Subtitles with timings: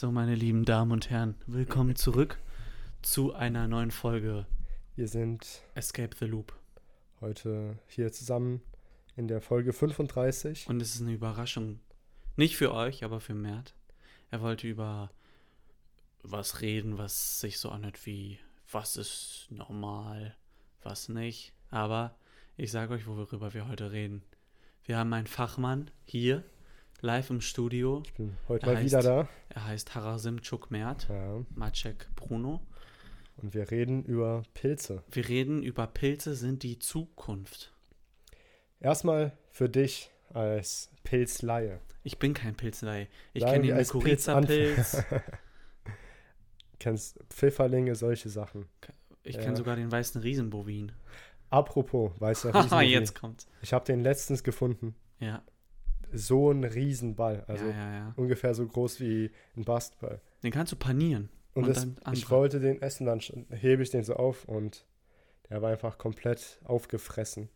[0.00, 2.38] So, meine lieben Damen und Herren, willkommen zurück
[3.02, 4.46] zu einer neuen Folge
[4.94, 6.52] Wir sind Escape the Loop.
[7.20, 8.62] heute hier zusammen
[9.16, 10.68] in der Folge 35.
[10.68, 11.80] Und es ist eine Überraschung.
[12.36, 13.74] Nicht für euch, aber für Mert.
[14.30, 15.10] Er wollte über
[16.22, 18.38] was reden, was sich so anhört wie,
[18.70, 20.36] was ist normal,
[20.80, 21.52] was nicht.
[21.70, 22.14] Aber
[22.56, 24.22] ich sage euch, worüber wir heute reden.
[24.84, 26.44] Wir haben einen Fachmann hier,
[27.00, 28.02] live im Studio.
[28.04, 29.28] Ich bin heute Er mal wieder heißt- da.
[29.50, 31.44] Er heißt Harasimchuk Mert, Ja.
[31.54, 32.60] Maciek Bruno.
[33.36, 35.02] Und wir reden über Pilze.
[35.12, 37.72] Wir reden über Pilze sind die Zukunft.
[38.80, 41.80] Erstmal für dich als Pilzlaie.
[42.02, 43.08] Ich bin kein Pilzlei.
[43.32, 45.04] Ich kenne den Mykorrhiza-Pilz.
[46.80, 48.66] Kennst Pfifferlinge, solche Sachen.
[49.24, 49.42] Ich Ja.
[49.42, 50.92] kenne sogar den weißen Riesenbovin.
[51.50, 52.90] Apropos, weißt du, Haha, Riesenbovin.
[52.90, 53.48] jetzt kommt's.
[53.62, 54.94] ich habe den letztens gefunden.
[55.18, 55.42] Ja,
[56.12, 57.44] So ein Riesenball.
[57.46, 58.12] Also ja, ja, ja.
[58.16, 60.20] ungefähr so groß wie ein Basketball.
[60.42, 61.28] Den kannst du panieren.
[61.54, 64.84] Und, Und das, ich wollte den essen, dann hebe ich den so auf und
[65.50, 67.48] der war einfach komplett aufgefressen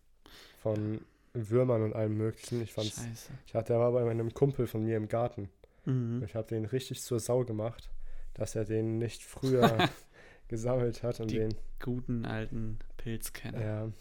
[0.59, 1.01] von
[1.35, 2.63] Würmern und allem möglichen.
[2.63, 3.33] Ich fand's, Scheiße.
[3.47, 5.49] ich hatte, der war bei meinem Kumpel von mir im Garten.
[5.85, 6.23] Mhm.
[6.25, 7.91] Ich habe den richtig zur Sau gemacht,
[8.35, 9.89] dass er den nicht früher
[10.49, 11.55] gesammelt hat und Die den.
[11.81, 13.61] Guten alten Pilzkenner.
[13.61, 13.93] Ja.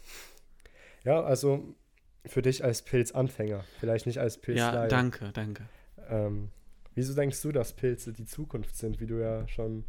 [1.04, 1.74] ja, also
[2.24, 4.88] für dich als Pilzanfänger, vielleicht nicht als Ja, Pilzleihe.
[4.88, 5.68] danke, danke.
[6.08, 6.50] Ähm,
[6.94, 9.84] wieso denkst du, dass Pilze die Zukunft sind, wie du ja schon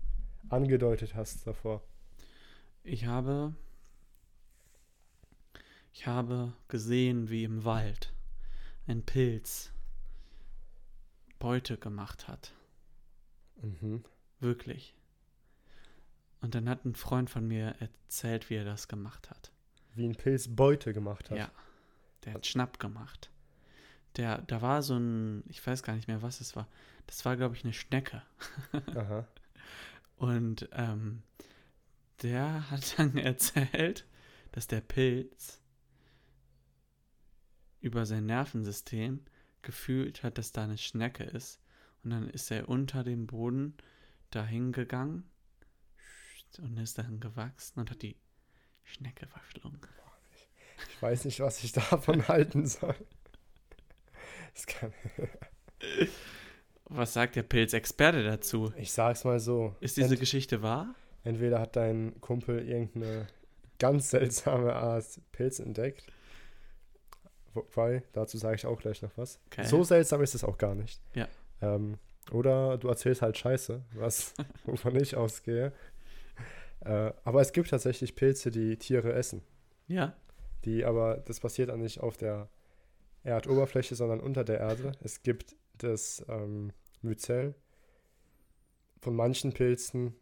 [0.50, 1.84] angedeutet hast davor?
[2.84, 3.54] Ich habe.
[5.94, 8.14] Ich habe gesehen, wie im Wald
[8.88, 9.72] ein Pilz
[11.38, 12.52] Beute gemacht hat.
[13.62, 14.04] Mhm.
[14.40, 14.96] Wirklich.
[16.42, 19.52] Und dann hat ein Freund von mir erzählt, wie er das gemacht hat.
[19.94, 21.38] Wie ein Pilz Beute gemacht hat.
[21.38, 21.52] Ja.
[22.26, 23.30] Der hat Schnapp gemacht.
[24.16, 26.68] Der, da war so ein, ich weiß gar nicht mehr, was es war.
[27.08, 28.22] Das war, glaube ich, eine Schnecke.
[28.96, 29.28] Aha.
[30.16, 31.24] Und ähm,
[32.22, 34.06] der hat dann erzählt,
[34.52, 35.60] dass der Pilz
[37.82, 39.26] über sein Nervensystem
[39.62, 41.60] gefühlt hat, dass da eine Schnecke ist.
[42.04, 43.76] Und dann ist er unter dem Boden
[44.30, 45.30] dahin gegangen
[46.60, 48.18] und ist dann gewachsen und hat die
[48.84, 49.80] Schnecke verschlungen.
[51.04, 52.96] Ich weiß nicht, was ich davon halten soll.
[56.86, 58.72] Was sagt der Pilzexperte dazu?
[58.78, 59.76] ich sag's mal so.
[59.82, 60.96] Ist diese Ent, Geschichte wahr?
[61.26, 63.28] entweder hat dein Kumpel irgendeine
[63.80, 66.06] ganz seltsame Art Pilz entdeckt.
[67.54, 69.42] Wobei, dazu sage ich auch gleich noch was.
[69.48, 69.66] Okay.
[69.66, 71.02] So seltsam ist es auch gar nicht.
[71.16, 71.28] Ja.
[71.62, 71.98] Ähm,
[72.32, 75.74] oder du erzählst halt Scheiße, was, wovon ich ausgehe.
[76.80, 79.44] Äh, aber es gibt tatsächlich Pilze, die Tiere essen.
[79.88, 80.16] Ja.
[80.66, 82.50] Die aber, das passiert dann nicht auf der
[83.24, 84.94] Erdoberfläche, sondern unter der Erde.
[85.02, 87.56] Es gibt das ähm, Myzel.
[89.02, 90.16] Von manchen Pilzen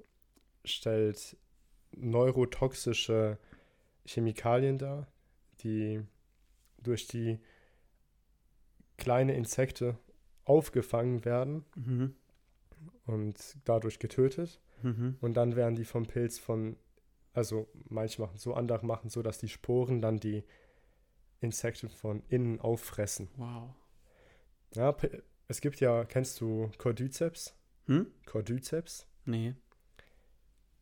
[0.65, 1.37] stellt
[1.91, 3.37] neurotoxische
[4.05, 5.07] Chemikalien dar,
[5.61, 6.01] die
[6.81, 7.39] durch die
[8.97, 9.97] kleine Insekte
[10.45, 12.15] aufgefangen werden Mhm.
[13.05, 14.59] und dadurch getötet.
[14.81, 15.17] Mhm.
[15.21, 16.77] Und dann werden die vom Pilz von,
[17.33, 20.43] also manche machen so, andere machen so, dass die Sporen dann die
[21.39, 23.29] Insekten von innen auffressen.
[23.37, 23.73] Wow.
[24.75, 24.95] Ja,
[25.47, 27.55] es gibt ja, kennst du Cordyceps?
[27.87, 28.07] Hm?
[28.25, 29.07] Cordyceps?
[29.25, 29.55] Nee.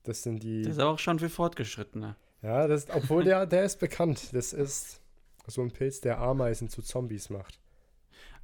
[0.03, 2.15] Das sind die, Das ist auch schon für Fortgeschrittene.
[2.41, 4.33] ja, das, obwohl der, der ist bekannt.
[4.33, 5.01] Das ist
[5.47, 7.59] so ein Pilz, der Ameisen zu Zombies macht.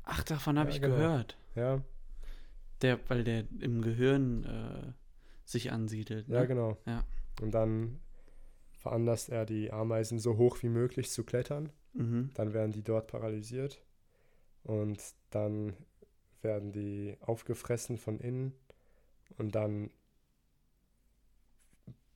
[0.04, 0.96] Ach, davon habe Ja, ich genau.
[0.96, 1.38] gehört.
[1.56, 1.82] Ja,
[2.82, 4.92] Der, weil der im Gehirn äh,
[5.46, 6.28] sich ansiedelt.
[6.28, 6.48] ja, Ne?
[6.48, 6.78] genau.
[6.86, 7.04] Ja.
[7.42, 8.00] Und dann
[8.72, 11.72] veranlasst er die Ameisen so hoch wie möglich zu klettern.
[11.94, 12.30] Mhm.
[12.36, 13.82] Dann werden die dort paralysiert
[14.64, 15.02] und
[15.32, 15.74] dann
[16.42, 18.54] werden die aufgefressen von innen
[19.38, 19.90] und dann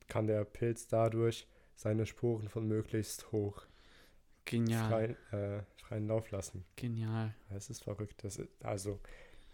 [0.08, 3.66] kann der Pilz dadurch seine Sporen von möglichst hoch
[4.46, 4.90] Genial.
[4.90, 6.66] freien, äh, freien Lauf lassen.
[6.76, 7.34] Genial.
[7.50, 8.24] Das ist verrückt.
[8.24, 9.00] Das ist, also,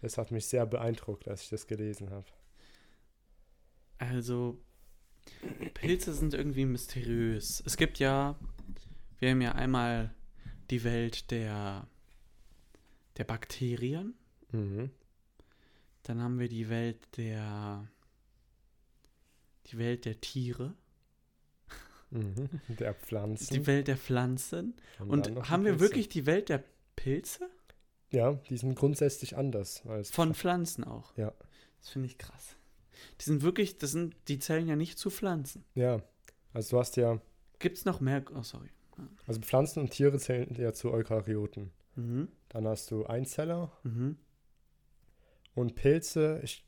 [0.00, 2.26] das hat mich sehr beeindruckt, als ich das gelesen habe.
[3.98, 4.58] Also,
[5.74, 7.62] Pilze sind irgendwie mysteriös.
[7.64, 8.36] Es gibt ja,
[9.18, 10.14] wir haben ja einmal
[10.70, 11.86] die Welt der,
[13.16, 14.14] der Bakterien.
[14.52, 14.90] Mhm.
[16.02, 17.88] Dann haben wir die Welt der,
[19.66, 20.74] die Welt der Tiere.
[22.10, 22.48] Mhm.
[22.68, 23.52] Der Pflanzen.
[23.54, 24.74] Die Welt der Pflanzen.
[24.98, 25.84] dann Und haben wir Pilze.
[25.84, 26.62] wirklich die Welt der
[26.94, 27.48] Pilze?
[28.10, 31.16] Ja, die sind grundsätzlich anders als Von Pflanzen auch.
[31.16, 31.32] Ja.
[31.80, 32.56] Das finde ich krass.
[33.20, 35.64] Die sind wirklich, das sind, die zählen ja nicht zu Pflanzen.
[35.74, 36.02] Ja,
[36.52, 37.20] also du hast ja,
[37.58, 38.22] Gibt es noch mehr?
[38.34, 38.68] Oh, sorry.
[39.26, 41.70] also Pflanzen und Tiere zählen ja zu Eukaryoten.
[41.94, 42.28] Mhm.
[42.50, 44.16] Dann hast du Einzeller Mhm.
[45.54, 46.40] und Pilze.
[46.42, 46.64] Ich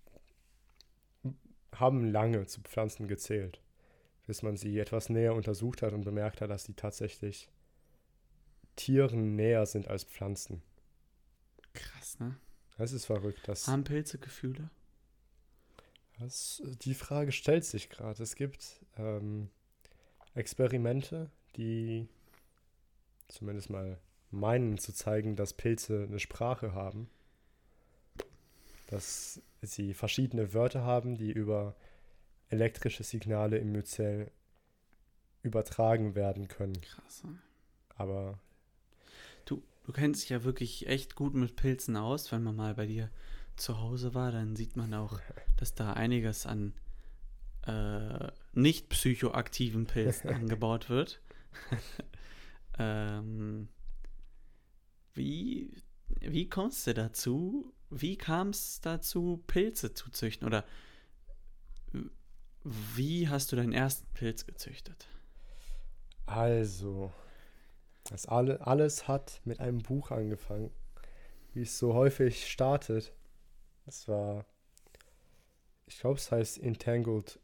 [1.75, 3.60] haben lange zu Pflanzen gezählt,
[4.26, 7.48] bis man sie etwas näher untersucht hat und bemerkt hat, dass sie tatsächlich
[8.76, 10.62] Tieren näher sind als Pflanzen.
[11.75, 12.36] Krass, ne?
[12.78, 13.46] Das ist verrückt.
[13.66, 14.70] Haben Pilze Gefühle?
[16.18, 18.22] Das, die Frage stellt sich gerade.
[18.22, 19.50] Es gibt ähm,
[20.34, 22.08] Experimente, die
[23.28, 23.98] zumindest mal
[24.30, 27.08] meinen zu zeigen, dass Pilze eine Sprache haben.
[28.88, 31.76] Dass sie verschiedene Wörter haben, die über
[32.48, 34.30] elektrische Signale im Myzel
[35.42, 36.80] übertragen werden können.
[36.80, 37.24] Krass.
[37.24, 37.38] Ne?
[37.96, 38.38] Aber
[39.48, 42.30] Du, du kennst dich ja wirklich echt gut mit Pilzen aus.
[42.30, 43.10] Wenn man mal bei dir
[43.60, 45.20] zu Hause war, dann sieht man auch,
[45.56, 46.75] dass da einiges an
[47.66, 51.20] äh, nicht psychoaktiven Pilzen angebaut wird.
[52.78, 53.69] ähm,
[55.14, 55.82] wie,
[56.20, 57.72] wie kommst du dazu?
[57.90, 60.46] Wie kam es dazu, Pilze zu züchten?
[60.46, 60.64] Oder
[62.62, 65.06] wie hast du deinen ersten Pilz gezüchtet?
[66.26, 67.12] Also,
[68.11, 70.70] das alle, alles hat mit einem Buch angefangen,
[71.54, 73.12] wie es so häufig startet.
[73.88, 74.44] Es war,
[75.87, 77.40] ich glaube, es heißt Entangled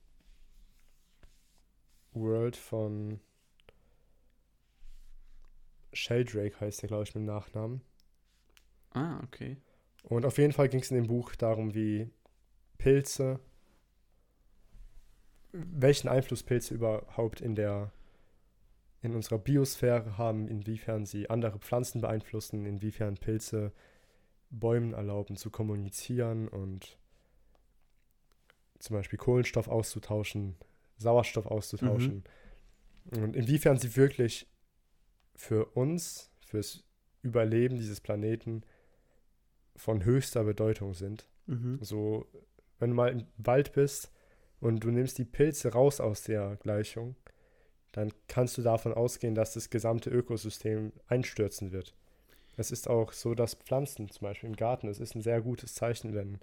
[2.13, 3.19] World von
[5.93, 7.81] Sheldrake heißt der, glaube ich, mit dem Nachnamen.
[8.91, 9.57] Ah, okay.
[10.03, 12.11] Und auf jeden Fall ging es in dem Buch darum, wie
[12.79, 13.41] Pilze,
[15.53, 17.93] welchen Einfluss Pilze überhaupt in der
[19.01, 23.73] in unserer Biosphäre haben, inwiefern sie andere Pflanzen beeinflussen, inwiefern Pilze
[24.59, 26.99] Bäumen erlauben zu kommunizieren und
[28.79, 30.57] zum Beispiel Kohlenstoff auszutauschen,
[30.99, 32.25] Sauerstoff auszutauschen
[33.11, 34.47] und inwiefern sie wirklich
[35.35, 36.85] für uns, fürs
[37.23, 38.63] Überleben dieses Planeten
[39.77, 41.29] von höchster Bedeutung sind.
[41.47, 41.79] Mhm.
[41.81, 42.27] So,
[42.79, 44.13] wenn du mal im Wald bist
[44.61, 47.17] und du nimmst die Pilze raus aus der Gleichung,
[47.93, 51.95] dann kannst du davon ausgehen, dass das gesamte Ökosystem einstürzen wird.
[52.57, 55.75] Es ist auch so, dass Pflanzen, zum Beispiel im Garten, es ist ein sehr gutes
[55.75, 56.39] Zeichen, wenn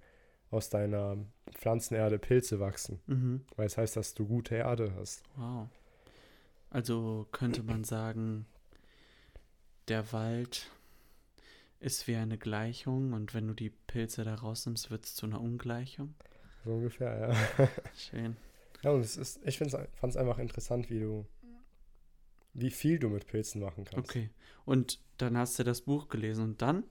[0.49, 1.17] aus deiner
[1.53, 3.45] Pflanzenerde Pilze wachsen, Mhm.
[3.55, 5.23] weil es heißt, dass du gute Erde hast.
[5.37, 5.69] Wow.
[6.69, 8.45] Also könnte man sagen,
[9.87, 10.69] der Wald
[11.79, 15.41] ist wie eine Gleichung und wenn du die Pilze da rausnimmst, wird es zu einer
[15.41, 16.13] Ungleichung.
[16.63, 17.67] So ungefähr, ja.
[17.95, 18.37] Schön.
[18.83, 21.25] Ja, und es ist, ich fand es einfach interessant, wie du,
[22.53, 24.09] wie viel du mit Pilzen machen kannst.
[24.09, 24.29] Okay.
[24.65, 26.83] Und dann hast du das Buch gelesen und dann?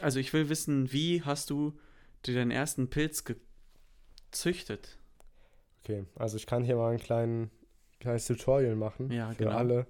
[0.00, 1.78] Also ich will wissen, wie hast du
[2.24, 4.98] dir deinen ersten Pilz gezüchtet?
[5.80, 7.50] Okay, also ich kann hier mal ein kleinen,
[8.00, 9.56] kleines Tutorial machen Ja, für genau.
[9.56, 9.86] alle.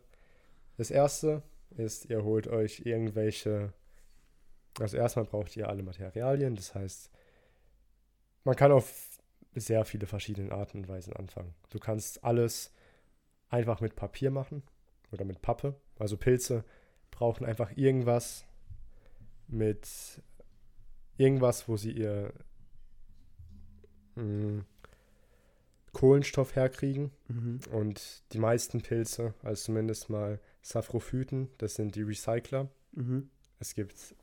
[0.76, 1.42] Das erste
[1.76, 3.72] ist, ihr holt euch irgendwelche,
[4.80, 7.10] also erstmal braucht ihr alle Materialien, das heißt,
[8.44, 9.10] man kann auf
[9.54, 11.54] sehr viele verschiedene Arten und Weisen anfangen.
[11.68, 12.72] Du kannst alles
[13.50, 14.62] einfach mit Papier machen
[15.12, 15.74] oder mit Pappe.
[15.98, 16.64] Also Pilze
[17.10, 18.46] brauchen einfach irgendwas
[19.48, 19.88] mit
[21.16, 22.32] irgendwas, wo sie ihr
[24.16, 24.64] mh,
[25.92, 27.12] Kohlenstoff herkriegen.
[27.28, 27.60] Mhm.
[27.70, 32.68] Und die meisten Pilze, also zumindest mal Saprophyten, das sind die Recycler.
[32.92, 33.30] Mhm.
[33.58, 34.14] Es gibt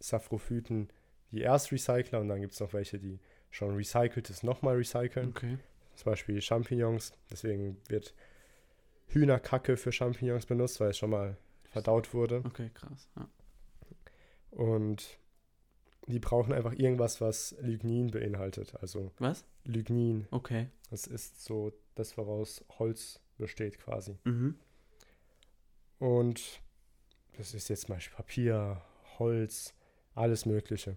[0.00, 0.88] Saprophyten,
[1.30, 3.18] die erst Recycler und dann gibt es noch welche, die
[3.50, 5.28] schon recyceltes nochmal recyceln.
[5.28, 5.58] Okay.
[5.94, 7.12] Zum Beispiel Champignons.
[7.30, 8.14] Deswegen wird
[9.08, 12.42] Hühnerkacke für Champignons benutzt, weil es schon mal verdaut wurde.
[12.44, 13.08] Okay, krass.
[13.16, 13.28] Ja.
[14.50, 15.18] Und
[16.06, 18.74] die brauchen einfach irgendwas, was Lignin beinhaltet.
[18.80, 19.44] Also Was?
[19.64, 20.26] Lignin.
[20.30, 20.68] Okay.
[20.90, 24.16] Das ist so das, woraus Holz besteht quasi.
[24.24, 24.58] Mhm.
[25.98, 26.62] Und
[27.36, 28.82] das ist jetzt zum Beispiel Papier,
[29.18, 29.74] Holz,
[30.14, 30.96] alles Mögliche.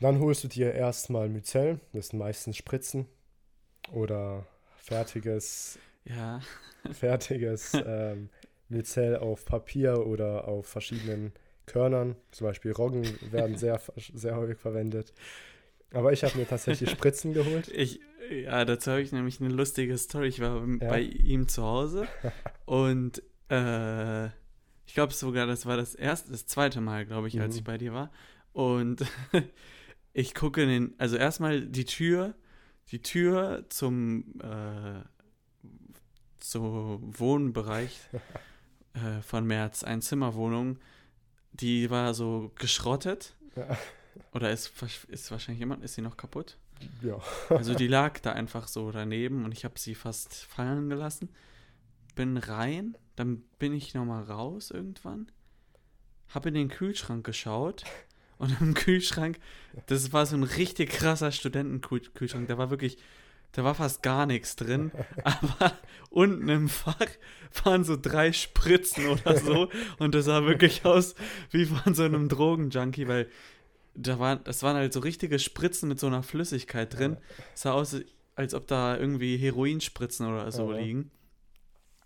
[0.00, 3.06] Dann holst du dir erstmal Myzel, das sind meistens Spritzen
[3.92, 5.78] oder fertiges,
[6.08, 6.40] Ja.
[6.92, 8.28] fertiges ähm,
[8.68, 11.32] Myzel auf Papier oder auf verschiedenen
[11.66, 12.16] Körnern.
[12.30, 13.80] Zum Beispiel Roggen werden sehr,
[14.14, 15.12] sehr häufig verwendet.
[15.92, 17.68] Aber ich habe mir tatsächlich Spritzen geholt.
[17.74, 18.00] Ich,
[18.30, 20.28] ja, dazu habe ich nämlich eine lustige Story.
[20.28, 20.88] Ich war Ja.
[20.88, 22.06] bei ihm zu Hause
[22.66, 24.26] und äh,
[24.86, 27.58] ich glaube sogar, das war das erste, das zweite Mal, glaube ich, als Mhm.
[27.58, 28.10] ich bei dir war.
[28.52, 29.04] Und
[30.12, 32.34] ich gucke in den, also erstmal die Tür,
[32.90, 35.00] die Tür zum, äh,
[36.40, 37.98] zum Wohnbereich
[38.94, 40.78] äh, von März, ein Zimmerwohnung,
[41.52, 43.34] die war so geschrottet.
[43.56, 43.76] Ja.
[44.32, 44.72] Oder ist,
[45.08, 46.58] ist wahrscheinlich jemand, ist sie noch kaputt?
[47.02, 47.18] Ja.
[47.48, 51.28] Also die lag da einfach so daneben und ich habe sie fast fallen gelassen.
[52.14, 55.30] Bin rein, dann bin ich nochmal raus irgendwann.
[56.28, 57.84] Habe in den Kühlschrank geschaut
[58.38, 59.38] Und im Kühlschrank,
[59.86, 62.46] das war so ein richtig krasser Studentenkühlschrank.
[62.46, 62.96] Da war wirklich,
[63.52, 64.92] da war fast gar nichts drin.
[65.24, 65.72] Aber
[66.10, 66.96] unten im Fach
[67.64, 69.68] waren so drei Spritzen oder so.
[69.98, 71.14] Und das sah wirklich aus
[71.50, 73.28] wie von so einem Drogenjunkie, weil
[73.94, 77.16] da waren, das waren halt so richtige Spritzen mit so einer Flüssigkeit drin.
[77.54, 77.96] Es sah aus,
[78.36, 80.78] als ob da irgendwie Heroinspritzen oder so Ja.
[80.78, 81.10] liegen.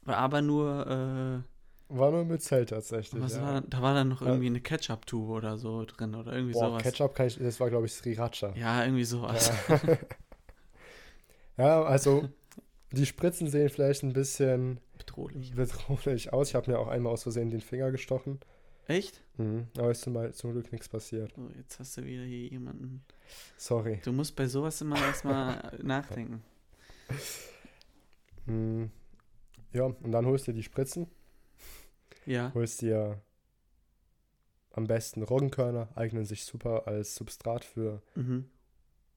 [0.05, 0.87] War aber nur,
[1.91, 3.23] äh, War nur mit Zelt tatsächlich.
[3.31, 3.43] ja.
[3.43, 6.83] war, da war dann noch irgendwie eine Ketchup-Tube oder so drin oder irgendwie Boah, sowas.
[6.83, 8.55] Ketchup ich, das war glaube ich Sriracha.
[8.57, 9.53] Ja, irgendwie sowas.
[9.69, 9.79] Ja.
[11.57, 12.29] ja, also
[12.93, 15.55] die Spritzen sehen vielleicht ein bisschen Bedrohlich.
[15.55, 16.49] bedrohlich aus.
[16.51, 18.39] Ich habe mir auch einmal aus Versehen den Finger gestochen.
[18.87, 19.23] Echt?
[19.39, 19.69] Mhm.
[19.79, 21.33] Aber ist zum, zum Glück nichts passiert.
[21.39, 23.05] Oh, jetzt hast du wieder hier jemanden.
[23.57, 24.01] Sorry.
[24.05, 26.43] Du musst bei sowas immer erstmal nachdenken.
[28.47, 28.91] Mhm.
[29.73, 31.07] Ja, und dann holst du die Spritzen,
[32.27, 32.53] Ja.
[32.55, 33.21] holst dir
[34.73, 38.03] am besten Roggenkörner, eignen sich super als Substrat für.
[38.15, 38.49] Mhm.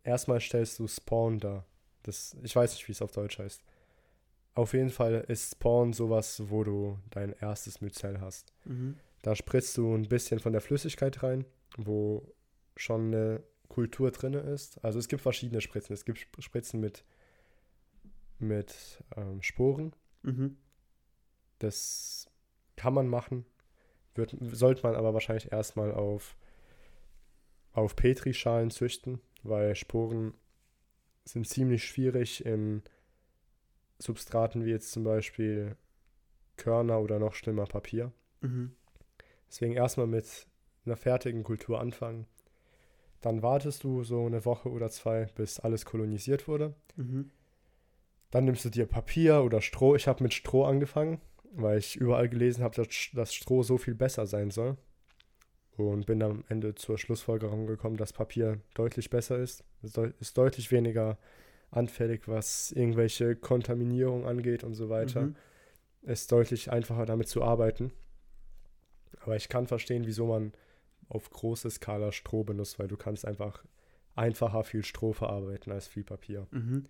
[0.04, 1.66] Erstmal stellst du Spawn da.
[2.06, 3.64] Das, ich weiß nicht, wie es auf Deutsch heißt.
[4.54, 8.54] Auf jeden Fall ist Spawn sowas, wo du dein erstes Myzel hast.
[8.66, 8.98] Mhm.
[9.24, 11.46] Da spritzt du ein bisschen von der Flüssigkeit rein,
[11.78, 12.32] wo
[12.78, 14.84] schon eine Kultur drin ist.
[14.86, 15.94] Also es gibt verschiedene Spritzen.
[15.94, 17.04] Es gibt Sp- Spritzen mit,
[18.38, 19.94] mit ähm, Sporen.
[20.22, 20.58] Mhm.
[21.60, 22.28] Das
[22.76, 23.46] kann man machen.
[24.14, 26.38] Wird, sollte man aber wahrscheinlich erstmal auf,
[27.74, 30.34] auf Petrischalen züchten, weil Sporen
[31.26, 32.84] sind ziemlich schwierig in
[34.00, 35.76] Substraten wie jetzt zum Beispiel
[36.58, 38.12] Körner oder noch schlimmer Papier.
[38.42, 38.76] Mhm.
[39.48, 40.48] Deswegen erstmal mit
[40.86, 42.28] einer fertigen Kultur anfangen.
[43.22, 46.76] Dann wartest du so eine Woche oder zwei, bis alles kolonisiert wurde.
[46.96, 47.32] Mhm.
[48.32, 49.96] Dann nimmst du dir Papier oder Stroh.
[49.96, 51.22] Ich habe mit Stroh angefangen,
[51.54, 54.78] weil ich überall gelesen habe, dass, dass Stroh so viel besser sein soll.
[55.78, 59.64] Und bin am Ende zur Schlussfolgerung gekommen, dass Papier deutlich besser ist.
[59.84, 61.18] Es ist deutlich weniger
[61.72, 65.22] anfällig, was irgendwelche Kontaminierung angeht und so weiter.
[65.22, 65.36] Mhm.
[66.04, 67.92] ist deutlich einfacher damit zu arbeiten.
[69.22, 70.54] Aber ich kann verstehen, wieso man
[71.10, 73.64] auf große Skala Stroh benutzt, weil du kannst einfach
[74.16, 76.48] einfacher viel Stroh verarbeiten als viel Papier.
[76.52, 76.86] Mhm.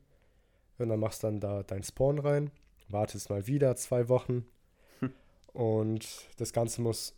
[0.78, 2.52] Und dann machst dann da dein Spawn rein,
[2.90, 4.46] wartest mal wieder zwei Wochen
[5.00, 5.12] Hm.
[5.54, 7.16] und das Ganze muss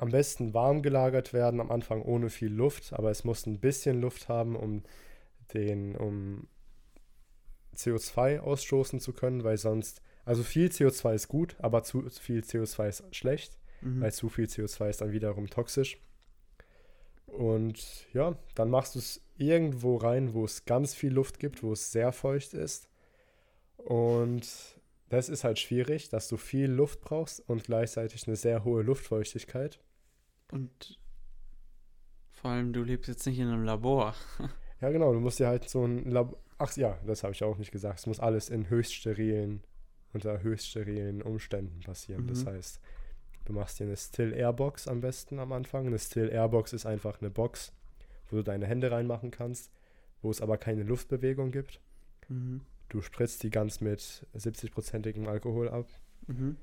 [0.00, 4.00] am besten warm gelagert werden, am Anfang ohne viel Luft, aber es muss ein bisschen
[4.00, 4.82] Luft haben, um
[5.54, 6.48] den, um
[7.76, 12.88] CO2 ausstoßen zu können, weil sonst, also viel CO2 ist gut, aber zu viel CO2
[12.88, 14.02] ist schlecht, Mhm.
[14.02, 15.98] weil zu viel CO2 ist dann wiederum toxisch.
[17.26, 21.72] Und ja, dann machst du es irgendwo rein, wo es ganz viel Luft gibt, wo
[21.72, 22.88] es sehr feucht ist.
[23.76, 24.46] Und
[25.08, 29.80] das ist halt schwierig, dass du viel Luft brauchst und gleichzeitig eine sehr hohe Luftfeuchtigkeit.
[30.52, 30.98] Und
[32.32, 34.14] vor allem, du lebst jetzt nicht in einem Labor.
[34.82, 37.58] Ja, genau, du musst dir halt so ein Lab Ach ja, das habe ich auch
[37.58, 37.98] nicht gesagt.
[37.98, 39.62] Es muss alles in höchst sterilen,
[40.14, 42.26] unter höchst sterilen Umständen passieren.
[42.26, 42.48] Das Mhm.
[42.48, 42.80] heißt,
[43.44, 45.86] du machst dir eine Still Air Box am besten am Anfang.
[45.86, 47.74] Eine Still Air Box ist einfach eine Box,
[48.30, 49.70] wo du deine Hände reinmachen kannst,
[50.22, 51.78] wo es aber keine Luftbewegung gibt.
[52.28, 52.62] Mhm.
[52.88, 55.88] Du spritzt die ganz mit 70-prozentigem Alkohol ab.
[56.26, 56.56] Mhm.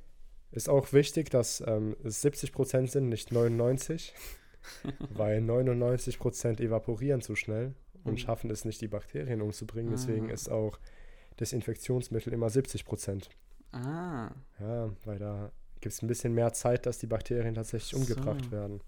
[0.51, 4.11] Ist auch wichtig, dass ähm, es 70% sind, nicht 99%,
[5.09, 7.73] weil 99% evaporieren zu schnell
[8.03, 8.17] und Mhm.
[8.17, 9.91] schaffen es nicht, die Bakterien umzubringen.
[9.91, 10.33] Deswegen Ah.
[10.33, 10.79] ist auch
[11.37, 13.29] das Infektionsmittel immer 70%.
[13.73, 14.31] Ah.
[14.59, 15.51] Ja, weil da
[15.81, 17.97] gibt es ein bisschen mehr Zeit, dass die Bakterien tatsächlich So.
[17.97, 18.81] umgebracht werden.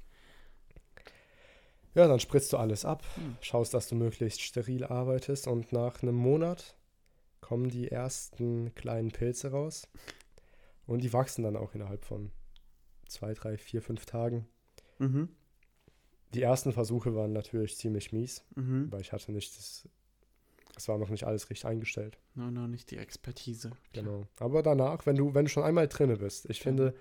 [1.96, 3.38] Ja, dann spritzt du alles ab, Hm.
[3.42, 6.76] schaust, dass du möglichst steril arbeitest und nach einem Monat
[7.42, 9.88] kommen die ersten kleinen Pilze raus
[10.90, 12.32] und die wachsen dann auch innerhalb von
[13.08, 14.48] zwei, drei, vier, fünf Tagen.
[14.98, 15.30] Mhm.
[16.34, 18.92] Die ersten Versuche waren natürlich ziemlich mies, Mhm.
[18.92, 19.88] weil ich hatte nicht das,
[20.76, 22.20] es war noch nicht alles richtig eingestellt.
[22.36, 23.72] Noch nicht die Expertise.
[23.94, 24.28] Genau.
[24.40, 26.94] Aber danach, wenn du, wenn du schon einmal drinne bist, ich finde,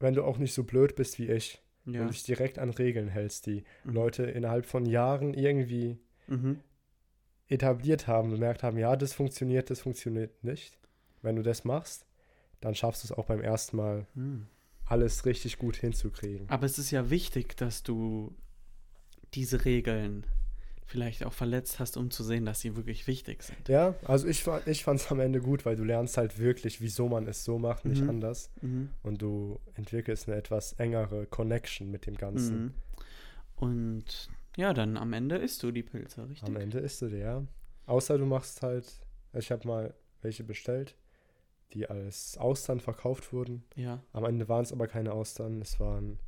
[0.00, 2.02] wenn du auch nicht so blöd bist wie ich Ja.
[2.02, 3.92] und dich direkt an Regeln hältst, die Mhm.
[3.92, 6.60] Leute innerhalb von Jahren irgendwie Mhm.
[7.48, 10.78] etabliert haben, bemerkt haben, ja, das funktioniert, das funktioniert nicht.
[11.22, 12.05] Wenn du das machst,
[12.66, 14.46] dann schaffst du es auch beim ersten Mal, Mhm.
[14.86, 16.48] alles richtig gut hinzukriegen.
[16.50, 18.34] Aber es ist ja wichtig, dass du
[19.34, 20.26] diese Regeln
[20.88, 23.68] vielleicht auch verletzt hast, um zu sehen, dass sie wirklich wichtig sind.
[23.68, 27.08] Ja, also ich, ich fand es am Ende gut, weil du lernst halt wirklich, wieso
[27.08, 28.10] man es so macht, nicht Mhm.
[28.10, 28.50] anders.
[28.62, 28.90] Mhm.
[29.02, 32.62] Und du entwickelst eine etwas engere Connection mit dem Ganzen.
[32.66, 32.74] Mhm.
[33.56, 36.48] Und ja, dann am Ende isst du die Pilze, richtig?
[36.48, 37.46] Am Ende isst du dir, ja.
[37.86, 38.86] Außer du machst halt,
[39.34, 40.94] ich habe mal welche bestellt,
[41.72, 43.64] die als Austern verkauft wurden.
[43.74, 44.02] Ja.
[44.12, 46.18] Am Ende waren es aber keine Austern, es waren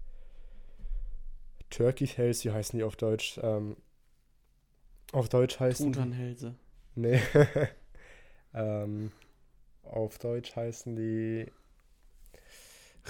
[1.70, 3.38] Turkey Tails, wie heißen die auf Deutsch?
[3.42, 3.76] Ähm,
[5.12, 6.54] auf Deutsch heißen die, Truthahnhälse.
[6.94, 7.20] Nee.
[8.54, 9.12] ähm,
[9.82, 11.46] auf Deutsch heißen die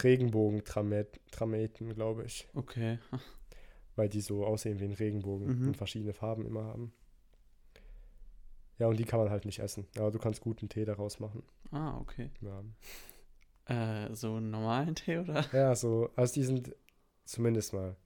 [0.03, 2.47] Regenbogen-Trameten, glaube ich.
[2.55, 2.99] Okay.
[3.97, 5.67] Weil die so aussehen wie ein Regenbogen Mhm.
[5.69, 6.93] und verschiedene Farben immer haben.
[8.79, 9.89] Ja, und die kann man halt nicht essen.
[9.97, 11.43] Aber du kannst guten Tee daraus machen.
[11.71, 12.31] Ah, okay.
[12.41, 12.63] Ja,
[13.67, 15.45] Äh, so einen normalen Tee oder?
[15.53, 16.75] ja so, also die sind
[17.25, 17.97] zumindest mal,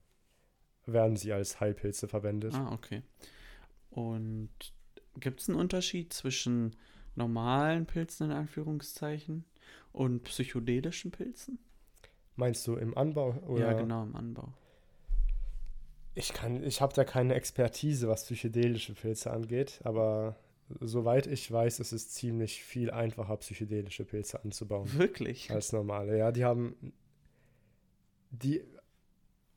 [0.85, 2.53] werden sie als Heilpilze verwendet.
[2.53, 3.01] Ah, okay.
[3.89, 4.49] Und
[5.19, 6.75] gibt es einen Unterschied zwischen
[7.15, 9.45] normalen Pilzen in Anführungszeichen
[9.93, 11.59] und psychedelischen Pilzen?
[12.35, 13.35] Meinst du im Anbau?
[13.47, 13.61] Oder?
[13.61, 14.51] Ja, genau, im Anbau.
[16.15, 20.35] Ich kann, ich habe da keine Expertise, was psychedelische Pilze angeht, aber
[20.81, 25.51] soweit ich weiß, ist es ziemlich viel einfacher, psychedelische Pilze anzubauen Wirklich?
[25.51, 26.17] als normale.
[26.17, 26.75] Ja, die haben,
[28.31, 28.61] die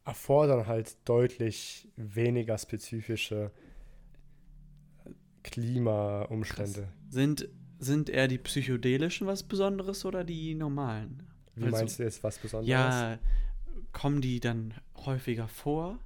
[0.04, 3.50] erfordern halt deutlich weniger spezifische
[5.42, 6.88] Klimaumstände.
[7.08, 11.22] Sind, sind eher die psychedelischen was Besonderes oder die normalen?
[11.54, 12.68] Wie Also- meinst du jetzt was Besonderes?
[12.68, 13.18] Ja,
[13.92, 15.98] kommen die dann häufiger vor,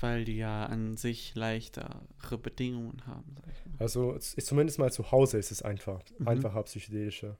[0.00, 2.00] weil die ja an sich leichtere
[2.42, 3.34] Bedingungen haben.
[3.78, 6.28] Also ist zumindest mal zu Hause ist es einfach, Mhm.
[6.28, 7.36] einfacher, psychedelische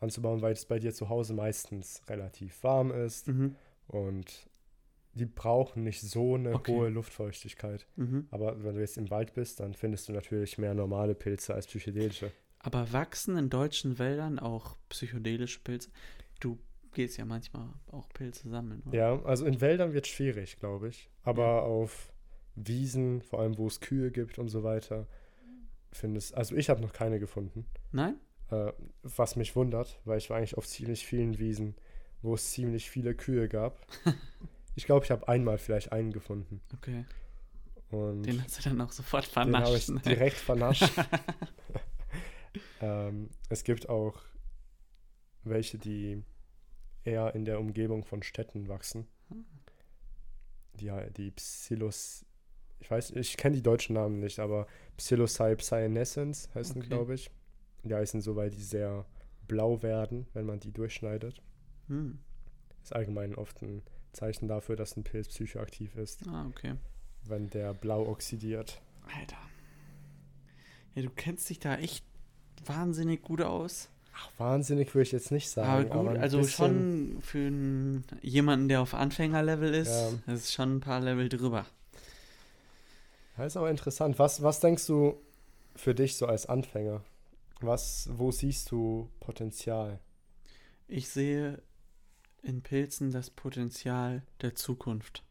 [0.00, 3.56] anzubauen, weil es bei dir zu Hause meistens relativ warm ist Mhm.
[3.88, 4.48] und
[5.14, 6.72] die brauchen nicht so eine Okay.
[6.72, 7.86] hohe Luftfeuchtigkeit.
[7.96, 8.28] Mhm.
[8.30, 11.66] Aber wenn du jetzt im Wald bist, dann findest du natürlich mehr normale Pilze als
[11.66, 12.30] psychedelische.
[12.60, 15.90] Aber wachsen in deutschen Wäldern auch psychedelische Pilze?
[16.40, 16.58] Du
[16.92, 18.96] gehst ja manchmal auch Pilze sammeln, oder?
[18.96, 21.10] Ja, also in Wäldern wird es schwierig, glaube ich.
[21.22, 21.60] Aber Ja.
[21.60, 22.12] auf
[22.54, 25.06] Wiesen, vor allem wo es Kühe gibt und so weiter,
[25.92, 27.66] findest also ich habe noch keine gefunden.
[27.92, 28.16] Nein?
[28.50, 31.76] Äh, was mich wundert, weil ich war eigentlich auf ziemlich vielen Wiesen,
[32.22, 33.86] wo es ziemlich viele Kühe gab.
[34.74, 36.60] ich glaube, ich habe einmal vielleicht einen gefunden.
[36.74, 37.04] Okay.
[37.90, 39.88] Und Den hast du dann auch sofort den habe vernascht.
[39.88, 40.00] ich ne?
[40.00, 40.90] direkt vernascht.
[42.80, 44.20] ähm, es gibt auch
[45.44, 46.22] welche, die
[47.08, 49.06] eher in der Umgebung von Städten wachsen.
[49.28, 49.44] Hm.
[50.74, 52.24] Die, die Psilos,
[52.80, 54.66] ich weiß, ich kenne die deutschen Namen nicht, aber
[54.96, 56.88] Psilocybe cyanescens heißen, Okay.
[56.88, 57.30] glaube ich.
[57.84, 59.04] Die heißen so, weil die sehr
[59.46, 61.42] blau werden, wenn man die durchschneidet.
[61.88, 62.18] Hm.
[62.82, 66.74] Ist allgemein oft ein Zeichen dafür, dass ein Pilz psychoaktiv ist, Ah, okay.
[67.24, 68.80] wenn der blau oxidiert.
[69.18, 69.36] Alter.
[70.94, 72.04] Ja, du kennst dich da echt
[72.64, 73.88] wahnsinnig gut aus.
[74.20, 75.90] Ach, wahnsinnig würde ich jetzt nicht sagen.
[75.90, 80.32] Aber gut, ein also bisschen- schon für jemanden, der auf Anfängerlevel ist, Ja.
[80.34, 81.64] ist schon ein paar Level drüber.
[83.36, 84.18] Das ist aber interessant.
[84.18, 85.20] Was, was denkst du
[85.76, 87.02] für dich so als Anfänger?
[87.60, 90.00] Was, wo siehst du Potenzial?
[90.88, 91.62] Ich sehe
[92.42, 95.22] in Pilzen das Potenzial der Zukunft.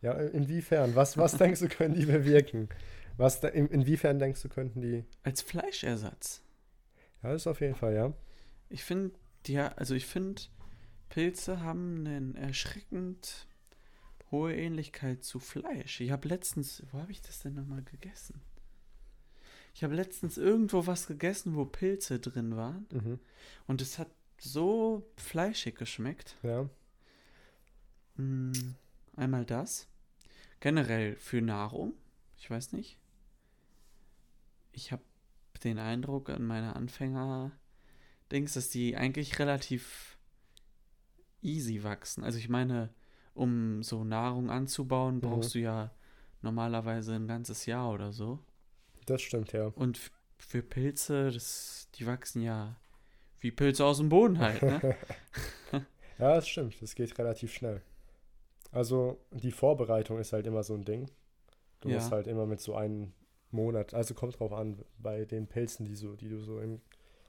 [0.00, 0.94] Ja, inwiefern?
[0.94, 2.68] Was, was denkst du, können die bewirken?
[3.16, 5.04] Was, in, inwiefern denkst du, könnten die.
[5.22, 6.40] Als Fleischersatz.
[7.22, 8.12] Ja, ist auf jeden Fall, ja.
[8.68, 9.14] Ich finde,
[9.46, 10.42] ja, also ich finde,
[11.08, 13.46] Pilze haben eine erschreckend
[14.30, 16.00] hohe Ähnlichkeit zu Fleisch.
[16.00, 18.40] Ich habe letztens, wo habe ich das denn nochmal gegessen?
[19.74, 22.86] Ich habe letztens irgendwo was gegessen, wo Pilze drin waren.
[22.90, 23.18] Mhm.
[23.66, 26.36] Und es hat so fleischig geschmeckt.
[26.42, 26.68] Ja.
[28.16, 28.52] Mm,
[29.16, 29.88] Einmal das.
[30.60, 31.94] Generell für Nahrung.
[32.38, 32.98] Ich weiß nicht.
[34.72, 35.02] Ich habe
[35.64, 40.16] den Eindruck an meiner Anfänger-Dings, dass die eigentlich relativ
[41.42, 42.24] easy wachsen.
[42.24, 42.90] Also ich meine,
[43.34, 45.90] um so Nahrung anzubauen, brauchst du ja
[46.40, 48.38] normalerweise ein ganzes Jahr oder so.
[49.06, 49.66] Das stimmt, ja.
[49.66, 49.98] Und
[50.38, 52.76] für Pilze, das, die wachsen ja
[53.40, 54.96] wie Pilze aus dem Boden halt, ne?
[56.18, 56.80] Ja, das stimmt.
[56.80, 57.82] Das geht relativ schnell.
[58.70, 61.10] Also, die Vorbereitung ist halt immer so ein Ding.
[61.80, 61.96] Du Ja.
[61.96, 63.12] musst halt immer mit so einem
[63.52, 66.80] Monat, also kommt drauf an, bei den Pilzen, die, so, die du so im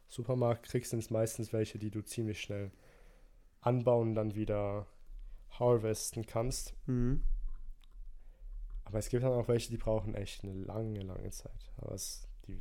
[0.08, 2.72] Supermarkt kriegst, sind es meistens welche, die du ziemlich schnell
[3.62, 4.88] anbauen dann wieder
[5.52, 6.76] harvesten kannst.
[6.88, 7.24] Mhm.
[8.86, 11.72] Aber es gibt dann auch welche, die brauchen echt eine lange, lange Zeit.
[11.78, 12.60] Aber es, die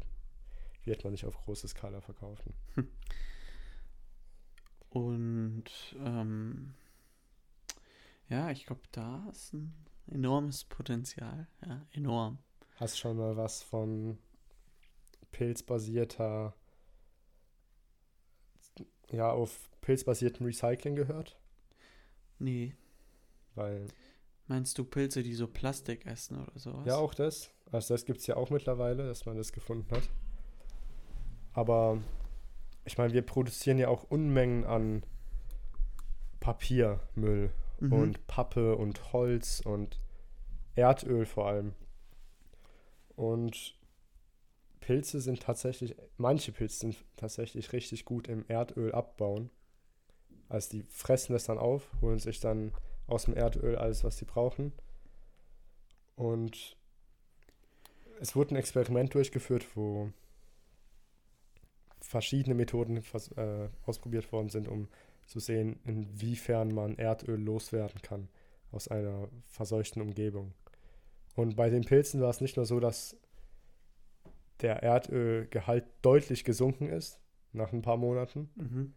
[0.84, 2.54] wird man nicht auf große Skala verkaufen.
[4.90, 5.64] Und
[5.98, 6.74] ähm,
[8.28, 9.74] ja, ich glaube, da ist ein
[10.06, 11.48] enormes Potenzial.
[11.66, 12.38] Ja, enorm.
[12.82, 14.18] Hast schon mal was von
[15.30, 16.52] pilzbasierter,
[19.12, 21.38] ja, auf pilzbasiertem Recycling gehört?
[22.40, 22.74] Nee.
[23.54, 23.86] Weil,
[24.48, 26.84] Meinst du Pilze, die so Plastik essen oder sowas?
[26.84, 27.52] ja, auch das.
[27.70, 30.10] Also das gibt es ja auch mittlerweile, dass man das gefunden hat.
[31.52, 32.02] Aber
[32.84, 35.04] ich meine, wir produzieren ja auch Unmengen an
[36.40, 37.92] Papiermüll Mhm.
[37.92, 40.00] und Pappe und Holz und
[40.74, 41.74] Erdöl vor allem.
[43.16, 43.76] Und
[44.80, 49.50] Pilze sind tatsächlich, manche Pilze sind tatsächlich richtig gut im Erdöl abbauen.
[50.48, 52.72] Also die fressen das dann auf, holen sich dann
[53.06, 54.72] aus dem Erdöl alles, was sie brauchen.
[56.16, 56.76] Und
[58.20, 60.10] es wurde ein Experiment durchgeführt, wo
[62.00, 62.98] verschiedene Methoden
[63.36, 64.88] äh, ausprobiert worden sind, um
[65.26, 68.28] zu sehen, inwiefern man Erdöl loswerden kann
[68.70, 70.52] aus einer verseuchten Umgebung.
[71.34, 73.16] Und bei den Pilzen war es nicht nur so, dass
[74.60, 77.20] der Erdölgehalt deutlich gesunken ist
[77.52, 78.50] nach ein paar Monaten.
[78.54, 78.94] Mhm.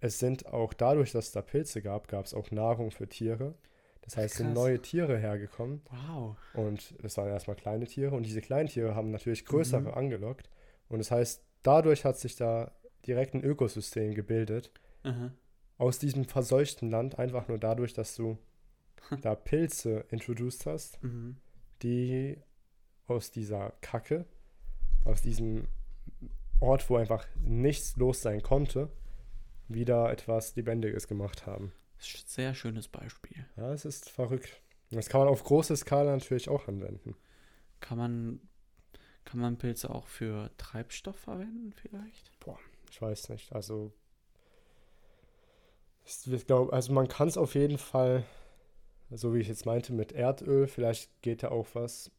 [0.00, 3.54] Es sind auch dadurch, dass es da Pilze gab, gab es auch Nahrung für Tiere.
[4.02, 4.46] Das heißt, Krass.
[4.46, 5.82] sind neue Tiere hergekommen.
[5.90, 6.36] Wow.
[6.54, 8.14] Und es waren erstmal kleine Tiere.
[8.14, 9.94] Und diese kleinen Tiere haben natürlich größere mhm.
[9.94, 10.48] angelockt.
[10.88, 12.72] Und das heißt, dadurch hat sich da
[13.06, 14.72] direkt ein Ökosystem gebildet.
[15.04, 15.32] Mhm.
[15.76, 18.38] Aus diesem verseuchten Land, einfach nur dadurch, dass du
[19.22, 21.36] da Pilze introduced hast, mhm.
[21.82, 22.36] die
[23.06, 24.26] aus dieser Kacke,
[25.04, 25.68] aus diesem
[26.60, 28.90] Ort, wo einfach nichts los sein konnte,
[29.68, 31.72] wieder etwas Lebendiges gemacht haben.
[31.98, 33.44] Sehr schönes Beispiel.
[33.56, 34.60] Ja, es ist verrückt.
[34.90, 37.14] Das kann man auf große Skala natürlich auch anwenden.
[37.80, 38.40] Kann man,
[39.24, 42.38] kann man Pilze auch für Treibstoff verwenden vielleicht?
[42.40, 42.58] Boah,
[42.90, 43.52] ich weiß nicht.
[43.52, 43.92] Also,
[46.04, 48.24] ich glaube, also man kann es auf jeden Fall,
[49.10, 52.10] so wie ich jetzt meinte, mit Erdöl, vielleicht geht da auch was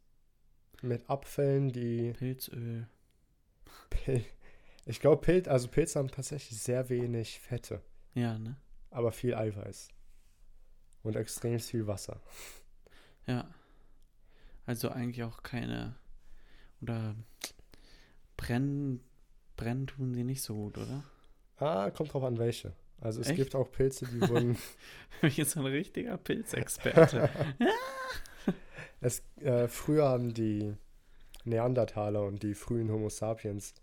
[0.81, 2.13] mit Abfällen, die.
[2.13, 2.87] Pilzöl.
[3.89, 4.25] Pil
[4.89, 7.83] ich glaube, Pilz, also Pilze haben tatsächlich sehr wenig Fette.
[8.15, 8.55] Ja, ne?
[8.89, 9.89] Aber viel Eiweiß.
[11.03, 12.19] Und extrem viel Wasser.
[13.27, 13.47] Ja.
[14.65, 15.95] Also eigentlich auch keine.
[16.81, 17.15] Oder
[18.35, 19.03] brennen,
[19.57, 21.03] brennen tun sie nicht so gut, oder?
[21.57, 22.73] Ah, kommt drauf an welche.
[23.01, 23.37] Also es Echt?
[23.37, 24.57] gibt auch Pilze, die wurden.
[25.21, 27.29] ich bin so ein richtiger Pilzexperte.
[29.01, 30.73] es, äh, früher haben die
[31.45, 33.73] Neandertaler und die frühen Homo sapiens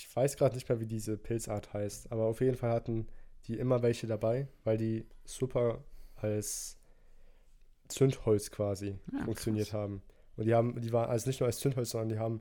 [0.00, 3.06] ich weiß gerade nicht mehr, wie diese Pilzart heißt, aber auf jeden Fall hatten
[3.46, 5.84] die immer welche dabei, weil die super
[6.16, 6.78] als
[7.88, 9.80] Zündholz quasi ja, funktioniert krass.
[9.80, 10.02] haben.
[10.36, 12.40] Und die haben, die waren also nicht nur als Zündholz, sondern die haben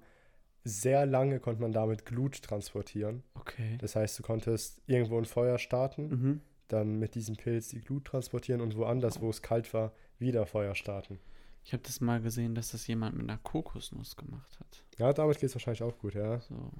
[0.63, 3.23] sehr lange konnte man damit Glut transportieren.
[3.35, 3.77] Okay.
[3.79, 6.41] Das heißt, du konntest irgendwo ein Feuer starten, mhm.
[6.67, 10.75] dann mit diesem Pilz die Glut transportieren und woanders, wo es kalt war, wieder Feuer
[10.75, 11.19] starten.
[11.63, 14.83] Ich habe das mal gesehen, dass das jemand mit einer Kokosnuss gemacht hat.
[14.97, 16.39] Ja, damit geht es wahrscheinlich auch gut, ja.
[16.41, 16.71] So.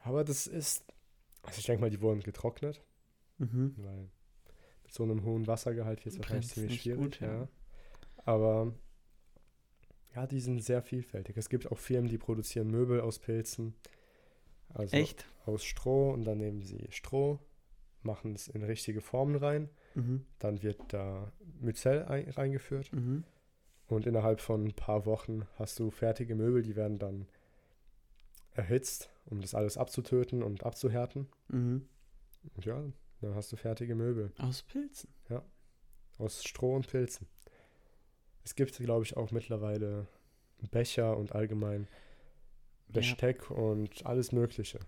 [0.00, 0.84] Aber das ist,
[1.42, 2.82] also ich denke mal, die wurden getrocknet.
[3.38, 3.74] Mhm.
[3.78, 4.10] Weil
[4.82, 7.00] mit so einem hohen Wassergehalt hier ist wahrscheinlich ziemlich schwierig.
[7.00, 7.32] Gut, ja.
[7.32, 7.48] ja.
[8.24, 8.74] Aber
[10.14, 11.36] ja, die sind sehr vielfältig.
[11.36, 13.74] Es gibt auch Firmen, die produzieren Möbel aus Pilzen.
[14.68, 15.26] Also Echt?
[15.46, 17.38] aus Stroh und dann nehmen sie Stroh,
[18.02, 19.68] machen es in richtige Formen rein.
[19.94, 20.24] Mhm.
[20.38, 22.92] Dann wird da Myzel reingeführt.
[22.92, 23.24] Mhm.
[23.88, 27.26] Und innerhalb von ein paar Wochen hast du fertige Möbel, die werden dann
[28.52, 31.28] erhitzt, um das alles abzutöten und abzuhärten.
[31.48, 31.88] Mhm.
[32.54, 32.82] Und ja,
[33.20, 34.32] dann hast du fertige Möbel.
[34.38, 35.10] Aus Pilzen?
[35.28, 35.44] Ja.
[36.18, 37.26] Aus Stroh und Pilzen.
[38.44, 40.06] Es gibt, glaube ich, auch mittlerweile
[40.70, 41.88] Becher und allgemein
[42.88, 43.56] Besteck ja.
[43.56, 44.80] und alles Mögliche.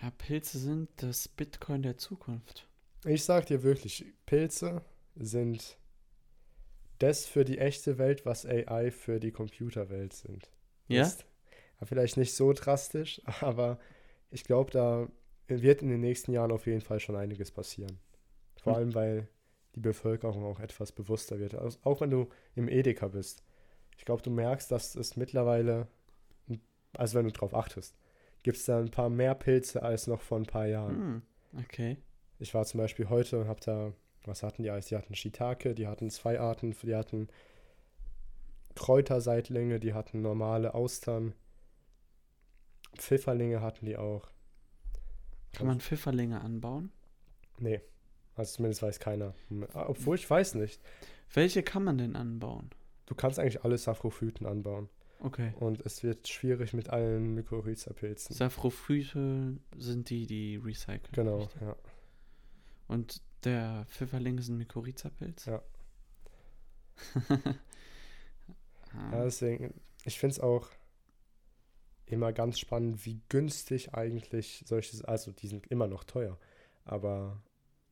[0.00, 2.68] Ja, Pilze sind das Bitcoin der Zukunft.
[3.04, 4.82] Ich sag dir wirklich, Pilze
[5.16, 5.76] sind
[6.98, 10.50] das für die echte Welt, was AI für die Computerwelt sind.
[10.88, 11.02] Ja?
[11.02, 11.26] Ist,
[11.82, 13.78] vielleicht nicht so drastisch, aber
[14.30, 15.08] ich glaube, da
[15.48, 17.98] wird in den nächsten Jahren auf jeden Fall schon einiges passieren.
[18.62, 18.78] Vor hm.
[18.78, 19.28] allem, weil
[19.74, 21.54] die Bevölkerung auch etwas bewusster wird.
[21.54, 23.42] Also auch wenn du im Edeka bist.
[23.96, 25.86] Ich glaube, du merkst, dass es mittlerweile,
[26.96, 27.96] also wenn du drauf achtest,
[28.42, 30.96] gibt es da ein paar mehr Pilze als noch vor ein paar Jahren.
[30.96, 31.22] Hm.
[31.64, 31.96] Okay.
[32.38, 33.92] Ich war zum Beispiel heute und habe da,
[34.24, 34.86] was hatten die alles?
[34.86, 37.28] Die hatten Shiitake, die hatten zwei Arten, die hatten
[38.74, 41.34] Kräuterseitlinge, die hatten normale Austern,
[42.96, 44.28] Pfifferlinge hatten die auch.
[45.52, 46.90] Kann man Pfifferlinge anbauen?
[47.58, 47.80] Nee.
[48.34, 49.34] Also zumindest weiß keiner.
[49.74, 50.80] Obwohl ich weiß nicht.
[51.32, 52.70] Welche kann man denn anbauen?
[53.06, 54.88] Du kannst eigentlich alle Saprophyten anbauen.
[55.20, 55.52] Okay.
[55.60, 58.34] Und es wird schwierig mit allen Mykorrhiza-Pilzen.
[58.34, 61.12] Saprophyte sind die, die recyceln.
[61.12, 61.62] Genau, richtig?
[61.62, 61.76] ja.
[62.88, 65.46] Und der Pfifferling ist ein Mykorrhiza-Pilz?
[65.46, 65.62] Ja.
[69.12, 70.68] ja, deswegen, ich finde es auch
[72.06, 76.38] immer ganz spannend, wie günstig eigentlich solches, also die sind immer noch teuer,
[76.84, 77.42] aber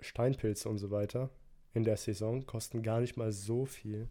[0.00, 1.30] Steinpilze und so weiter
[1.72, 4.08] in der Saison kosten gar nicht mal so viel,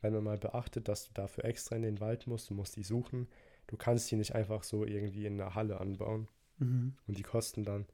[0.00, 2.82] wenn man mal beachtet, dass du dafür extra in den Wald musst, du musst die
[2.82, 3.28] suchen.
[3.66, 6.28] Du kannst die nicht einfach so irgendwie in der Halle anbauen.
[6.58, 6.96] Mhm.
[7.06, 7.86] Und die kosten dann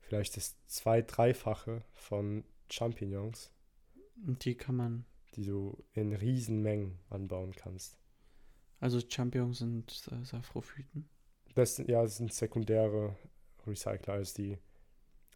[0.00, 3.52] vielleicht das zwei-, dreifache von Champignons.
[4.26, 5.04] Und die kann man.
[5.34, 7.98] die du in Riesenmengen anbauen kannst.
[8.80, 11.08] Also Champignons sind äh, Saprophyten.
[11.54, 13.16] Das sind, ja, das sind sekundäre
[13.66, 14.58] Recycler als die.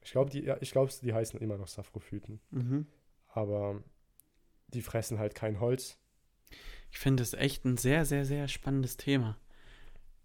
[0.04, 2.40] Ich glaube, die, ja, ich glaube, die heißen immer noch Saprophyten.
[2.50, 2.86] Mhm.
[3.28, 3.82] Aber
[4.68, 5.98] die fressen halt kein Holz.
[6.90, 9.38] Ich finde das echt ein sehr, sehr, sehr spannendes Thema.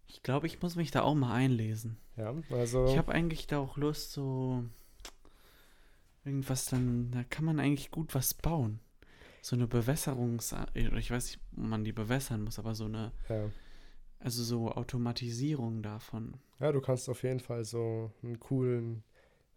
[0.07, 1.97] Ich glaube, ich muss mich da auch mal einlesen.
[2.15, 2.85] Ja, also.
[2.87, 4.63] Ich habe eigentlich da auch Lust, so
[6.25, 8.79] irgendwas dann, da kann man eigentlich gut was bauen.
[9.41, 13.49] So eine Bewässerungs, ich weiß nicht, ob man die bewässern muss, aber so eine, ja.
[14.19, 16.33] also so Automatisierung davon.
[16.59, 19.03] ja, du kannst auf jeden Fall so einen coolen,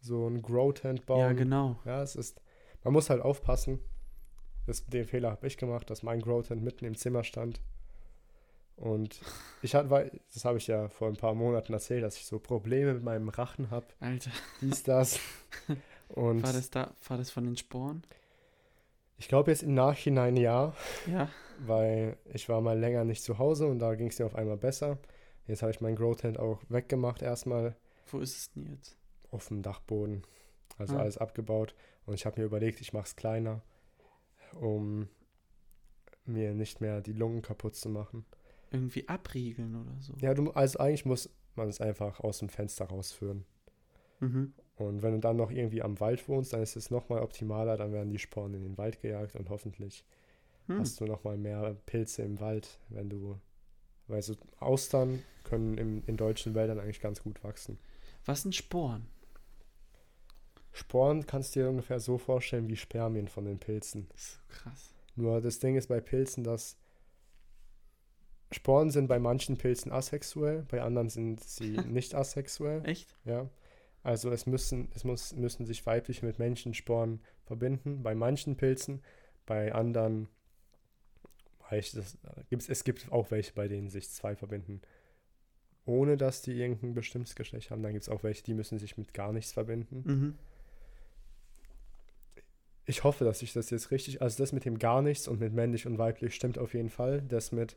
[0.00, 1.20] so einen Grow-Tent bauen.
[1.20, 1.76] Ja, genau.
[1.84, 2.40] Ja, es ist.
[2.84, 3.80] Man muss halt aufpassen.
[4.66, 7.60] Das, den Fehler habe ich gemacht, dass mein Grow-Tent mitten im Zimmer stand.
[8.76, 9.20] Und
[9.62, 12.94] ich hatte, das habe ich ja vor ein paar Monaten erzählt, dass ich so Probleme
[12.94, 13.86] mit meinem Rachen habe.
[14.00, 15.18] Alter, Dies, das.
[16.08, 18.02] Und war das da, war das von den Sporen?
[19.18, 20.72] ich glaube jetzt im Nachhinein ja,
[21.06, 21.28] Ja.
[21.58, 24.56] weil ich war mal länger nicht zu Hause und da ging es mir auf einmal
[24.56, 24.96] besser.
[25.46, 27.76] Jetzt habe ich mein Grow-Tent auch weggemacht erstmal
[28.10, 28.96] Wo ist es denn jetzt?
[29.30, 30.22] Auf dem Dachboden.
[30.78, 31.00] Also Ah.
[31.00, 31.74] alles abgebaut.
[32.06, 33.62] Und ich habe mir überlegt, ich mache es kleiner,
[34.60, 35.08] um
[36.24, 38.24] mir nicht mehr die Lungen kaputt zu machen.
[38.70, 40.14] Irgendwie abriegeln oder so.
[40.20, 43.44] Ja, du, also eigentlich muss man es einfach aus dem Fenster rausführen.
[44.20, 44.52] Mhm.
[44.76, 47.92] Und wenn du dann noch irgendwie am Wald wohnst, dann ist es nochmal optimaler, dann
[47.92, 50.04] werden die Sporen in den Wald gejagt und hoffentlich
[50.68, 50.78] Hm.
[50.78, 53.38] hast du nochmal mehr Pilze im Wald, wenn du,
[54.06, 57.78] weil so Austern können im, in deutschen Wäldern eigentlich ganz gut wachsen.
[58.24, 59.06] Was sind Sporen?
[60.72, 64.08] Sporen kannst du dir ungefähr so vorstellen wie Spermien von den Pilzen.
[64.10, 64.94] Das ist so krass.
[65.16, 66.76] Nur das Ding ist bei Pilzen, dass
[68.52, 72.84] Sporen sind bei manchen Pilzen asexuell, bei anderen sind sie nicht asexuell.
[72.84, 73.16] Echt?
[73.24, 73.48] Ja.
[74.02, 78.02] Also es müssen, es muss, müssen sich weibliche mit männlichen Sporen verbinden.
[78.02, 79.02] Bei manchen Pilzen,
[79.44, 80.28] bei anderen
[81.78, 84.80] ich, das, gibt's, es gibt auch welche, bei denen sich zwei verbinden,
[85.84, 87.82] ohne dass die irgendein bestimmtes Geschlecht haben.
[87.82, 90.02] Dann gibt es auch welche, die müssen sich mit gar nichts verbinden.
[90.04, 90.34] Mhm.
[92.86, 95.52] Ich hoffe, dass ich das jetzt richtig, also das mit dem gar nichts und mit
[95.52, 97.22] männlich und weiblich stimmt auf jeden Fall.
[97.22, 97.76] Das mit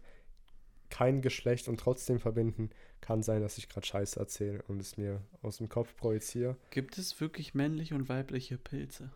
[0.90, 2.70] kein Geschlecht und trotzdem verbinden
[3.02, 6.56] kann sein, dass ich gerade Scheiße erzähle und es mir aus dem Kopf projiziere.
[6.70, 9.12] Gibt es wirklich männliche und weibliche Pilze?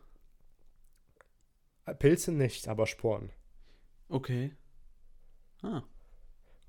[1.85, 3.31] Äh, Pilze nicht, aber Sporen.
[4.09, 4.55] Okay.
[5.61, 5.83] Ah.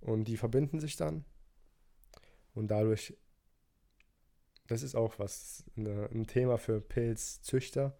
[0.01, 1.25] Und die verbinden sich dann.
[2.55, 3.17] Und dadurch,
[4.67, 7.97] das ist auch was, eine, ein Thema für Pilzzüchter.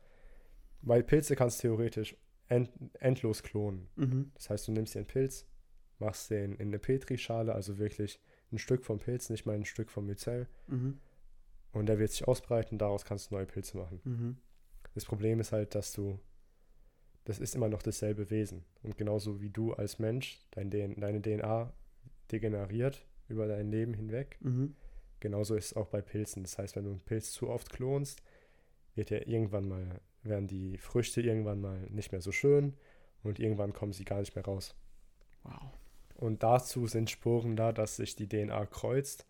[0.83, 2.17] Weil Pilze kannst du theoretisch
[2.49, 3.89] end, endlos klonen.
[3.97, 4.31] Mhm.
[4.35, 5.47] Das heißt, du nimmst dir einen Pilz,
[5.99, 8.21] machst den in eine Petrischale, also wirklich
[8.53, 10.49] ein Stück vom Pilz, nicht mal ein Stück vom Myzel.
[10.69, 10.99] Mhm.
[11.73, 14.01] Und der wird sich ausbreiten, daraus kannst du neue Pilze machen.
[14.05, 14.37] Mhm.
[14.95, 16.19] Das Problem ist halt, dass du,
[17.25, 18.65] das ist immer noch dasselbe Wesen.
[18.83, 21.73] Und genauso wie du als Mensch, dein DN, deine DNA
[22.33, 24.75] degeneriert über dein Leben hinweg, Mhm.
[25.21, 26.43] genauso ist es auch bei Pilzen.
[26.43, 28.23] Das heißt, wenn du einen Pilz zu oft klonst,
[28.95, 32.75] wird er irgendwann mal, werden die Früchte irgendwann mal nicht mehr so schön
[33.23, 34.75] und irgendwann kommen sie gar nicht mehr raus.
[35.45, 35.73] Wow.
[36.17, 39.27] Und dazu sind Sporen da, dass sich die DNA kreuzt.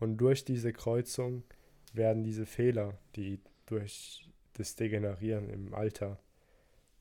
[0.00, 1.44] Und durch diese Kreuzung
[1.92, 6.18] werden diese Fehler, die durch das Degenerieren im Alter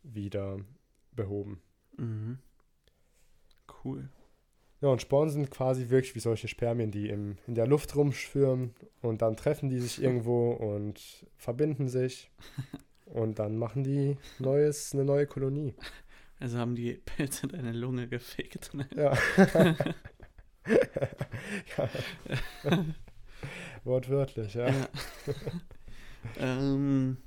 [0.04, 0.60] wieder
[1.12, 1.62] behoben.
[1.98, 2.38] Mhm.
[3.84, 4.10] Cool.
[4.82, 8.74] Ja, und Sporen sind quasi wirklich wie solche Spermien, die im, in der Luft rumschwirren
[9.02, 12.32] und dann treffen die sich irgendwo und verbinden sich
[13.12, 15.76] und dann machen die neues, eine neue Kolonie.
[16.40, 18.74] Also haben die Pilze deine Lunge gefickt.
[18.74, 18.88] Ne?
[18.96, 19.18] Ja.
[21.76, 21.90] ja.
[23.84, 24.70] Wortwörtlich, ja.
[24.70, 24.88] Ja.
[26.38, 27.18] ähm,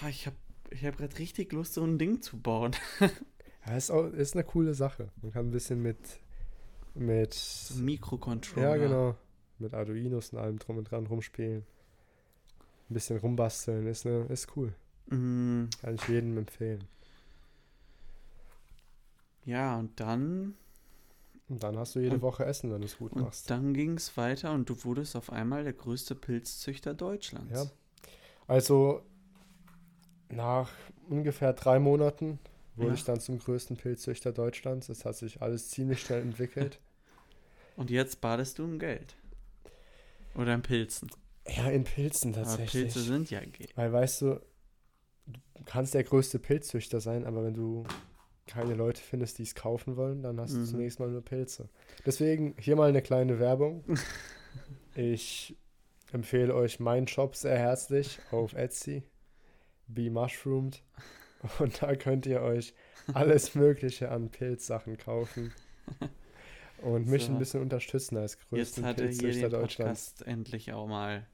[0.00, 0.36] boah, ich habe
[0.70, 2.72] ich hab gerade richtig Lust, so ein Ding zu bauen.
[3.66, 5.10] Ja, ist, auch, ist eine coole Sache.
[5.20, 5.98] Man kann ein bisschen mit,
[6.94, 7.38] mit
[7.76, 8.68] Mikrocontroller.
[8.68, 9.16] ja genau,
[9.58, 11.66] mit Arduinos und allem drum und dran rumspielen.
[12.90, 14.72] Ein bisschen rumbasteln, ist, eine, ist cool.
[15.06, 16.84] Mm, Kann ich jedem empfehlen.
[19.44, 20.54] ja, und dann,
[21.48, 23.50] Und dann hast du jede Und- Woche Essen, wenn du es gut und machst.
[23.50, 27.50] dann ging es weiter und du wurdest auf einmal der größte Pilzzüchter Deutschlands.
[27.52, 27.66] Ja.
[28.46, 29.02] Also
[30.28, 30.70] nach
[31.08, 32.38] ungefähr drei Monaten
[32.76, 32.94] wurde Ja.
[32.94, 34.88] ich dann zum größten Pilzzüchter Deutschlands.
[34.90, 36.78] Es hat sich alles ziemlich schnell entwickelt.
[37.76, 39.16] Und jetzt badest du in Geld.
[40.36, 41.10] Oder in Pilzen.
[41.56, 42.82] Ja, in Pilzen Aber tatsächlich.
[42.84, 43.76] Pilze sind ja Geld.
[43.76, 44.40] Weil weißt du,
[45.26, 47.84] du kannst der größte Pilzzüchter sein, aber wenn du
[48.46, 50.60] keine Leute findest, die es kaufen wollen, dann hast Mhm.
[50.60, 51.68] du zunächst mal nur Pilze.
[52.04, 53.84] Deswegen hier mal eine kleine Werbung.
[54.94, 55.56] ich
[56.12, 59.04] empfehle euch meinen Shop sehr herzlich auf Etsy
[59.86, 60.82] Be Mushroomed.
[61.58, 62.74] Und da könnt ihr euch
[63.14, 65.52] alles Mögliche an Pilzsachen kaufen.
[66.82, 67.32] Und mich So.
[67.32, 70.10] ein bisschen unterstützen als Jetzt größten hat er hier Pilzzüchter den Deutschlands.
[70.10, 71.26] Podcast endlich auch mal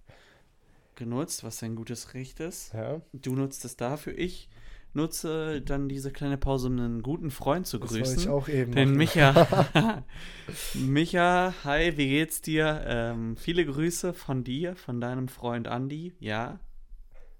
[0.96, 2.72] genutzt, was ein gutes Recht ist.
[2.74, 4.16] Ja, Du nutzt es dafür.
[4.18, 4.48] Ich
[4.92, 8.30] nutze dann diese kleine Pause, um einen guten Freund zu das wollte ich grüßen.
[8.32, 8.96] auch eben Den machen.
[8.98, 10.04] Micha.
[10.74, 12.82] Micha, hi, wie geht's dir?
[12.86, 16.14] Ähm, viele Grüße von dir, von deinem Freund Andi.
[16.18, 16.58] Ja,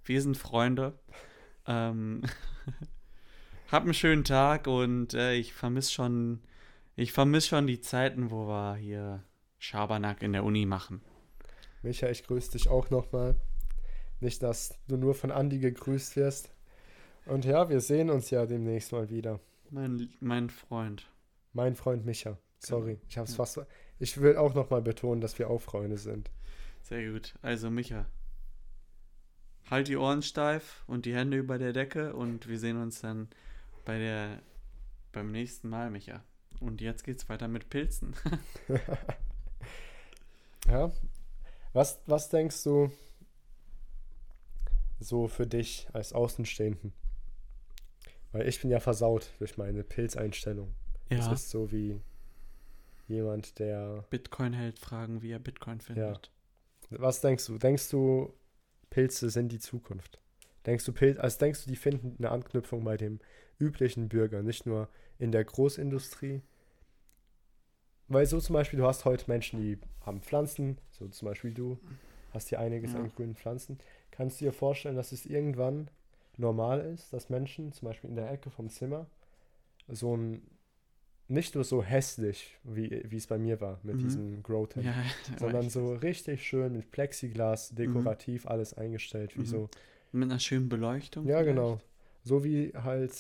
[0.05, 0.99] wir sind Freunde.
[1.67, 2.23] Ähm,
[3.73, 6.41] hab einen schönen Tag und äh, ich vermisse schon,
[6.95, 9.23] ich vermisse schon die Zeiten, wo wir hier
[9.59, 11.01] Schabernack in der Uni machen.
[11.87, 13.37] Micha, ich grüße dich auch nochmal.
[14.21, 16.51] Nicht, dass du nur von Andi gegrüßt wirst.
[17.27, 19.39] Und ja, wir sehen uns ja demnächst mal wieder.
[19.71, 21.09] Mein, mein Freund.
[21.53, 22.39] Mein Freund Micha.
[22.59, 23.37] Sorry, ich hab's Ja.
[23.37, 23.61] fast.
[23.99, 26.31] Ich will auch nochmal betonen, dass wir auch Freunde sind.
[26.83, 27.35] Sehr gut.
[27.43, 28.07] Also, Micha,
[29.71, 33.29] halt die Ohren steif und die Hände über der Decke und wir sehen uns dann
[33.85, 34.41] bei der
[35.13, 36.23] beim nächsten Mal, Micha.
[36.61, 38.15] Und jetzt geht's weiter mit Pilzen.
[40.69, 40.91] Ja.
[41.77, 42.91] Was, was denkst du
[44.99, 46.95] so für dich als Außenstehenden?
[48.33, 50.75] Weil ich bin ja versaut durch meine Pilzeinstellung.
[51.11, 51.33] Das Ja.
[51.35, 52.01] ist so wie
[53.09, 54.07] jemand, der.
[54.09, 56.33] Bitcoin-Held fragen, wie er Bitcoin findet.
[56.89, 57.59] Was denkst du?
[57.59, 58.33] Denkst du,
[58.89, 60.19] Pilze sind die Zukunft?
[60.65, 63.21] Denkst du, Pilz, also denkst du, die finden eine Anknüpfung bei dem
[63.59, 66.41] üblichen Bürger, nicht nur in der Großindustrie?
[68.09, 71.79] Weil so zum Beispiel, du hast heute Menschen, die haben Pflanzen, so zum Beispiel du,
[72.33, 73.01] hast hier einiges Ja.
[73.01, 73.79] an grünen Pflanzen.
[74.11, 75.91] Kannst du dir vorstellen, dass es irgendwann
[76.37, 79.07] normal ist, dass Menschen zum Beispiel in der Ecke vom Zimmer
[79.89, 80.43] so ein,
[81.29, 84.03] nicht nur so hässlich, wie, wie es bei mir war mit Mhm.
[84.03, 84.87] diesem Grow Tent,
[85.31, 89.47] Ja, sondern so richtig schön mit Plexiglas, dekorativ alles eingestellt, wie Mhm.
[89.47, 89.69] so.
[90.13, 91.27] mit einer schönen Beleuchtung.
[91.27, 91.57] Ja, vielleicht.
[91.57, 91.79] genau.
[92.23, 93.13] So wie halt,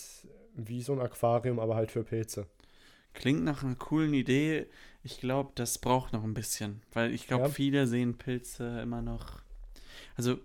[0.54, 2.46] wie so ein Aquarium, aber halt für Pilze.
[3.16, 4.66] Klingt nach einer coolen Idee.
[5.02, 7.48] Ich glaube, das braucht noch ein bisschen, weil ich glaube, Ja.
[7.50, 9.40] viele sehen Pilze immer noch.
[10.16, 10.38] Also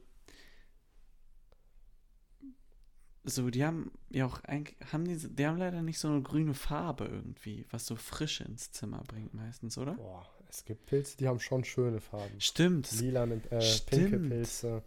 [3.23, 6.53] so, die haben ja auch eigentlich, haben die, die haben leider nicht so eine grüne
[6.55, 9.93] Farbe irgendwie, was so Frische ins Zimmer bringt meistens, oder?
[9.93, 12.39] Boah, es gibt Pilze, die haben schon schöne Farben.
[12.41, 12.91] Stimmt.
[12.99, 13.63] Lilane, äh, pinke
[14.07, 14.29] Stimmt.
[14.29, 14.83] Pilze,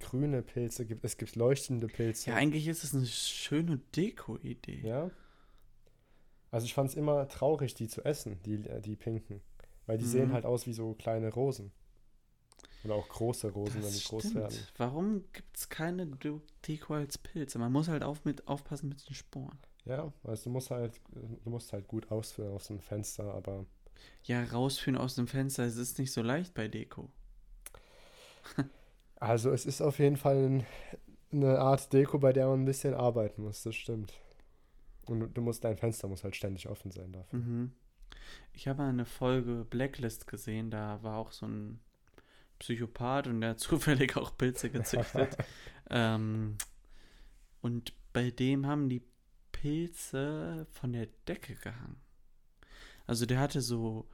[0.00, 2.30] grüne Pilze, gibt, es gibt leuchtende Pilze.
[2.30, 4.80] Ja, eigentlich ist es eine schöne Deko-Idee.
[4.82, 5.10] Ja.
[6.56, 9.42] Also ich fand es immer traurig, die zu essen, die, äh, die pinken.
[9.86, 10.32] Weil die sehen Mhm.
[10.32, 11.72] halt aus wie so kleine Rosen.
[12.82, 14.34] Oder auch große Rosen, wenn die Das groß stimmt.
[14.34, 14.66] werden.
[14.78, 17.58] Warum gibt es keine De- Deko als Pilze?
[17.58, 19.58] Man muss halt auf mit, aufpassen mit den Sporen.
[19.86, 21.00] Ja, also du musst halt,
[21.44, 23.64] du musst halt gut ausführen aus dem Fenster, aber
[24.24, 27.08] Ja, rausführen aus dem Fenster, es ist nicht so leicht bei Deko.
[29.20, 30.66] also es ist auf jeden Fall ein,
[31.32, 34.12] eine Art Deko, bei der man ein bisschen arbeiten muss, das stimmt.
[35.06, 37.38] Und du- musst, dein Fenster muss halt ständig offen sein dafür.
[37.38, 37.72] Mhm.
[38.52, 41.80] Ich habe eine Folge Blacklist gesehen, da war auch so ein
[42.58, 45.36] Psychopath und der hat zufällig auch Pilze gezüchtet.
[45.90, 46.56] ähm,
[47.60, 49.02] und bei dem haben die
[49.52, 52.00] Pilze von der Decke gehangen.
[53.06, 54.08] Also der hatte so,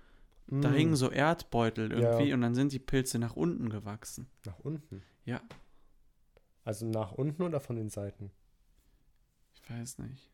[0.49, 2.35] da Mm, hingen so Erdbeutel irgendwie Ja.
[2.35, 4.29] und dann sind die Pilze nach unten gewachsen.
[4.45, 5.03] Nach unten.
[5.25, 5.41] Ja.
[6.65, 8.31] Also nach unten oder von den Seiten?
[9.55, 10.32] Ich weiß nicht.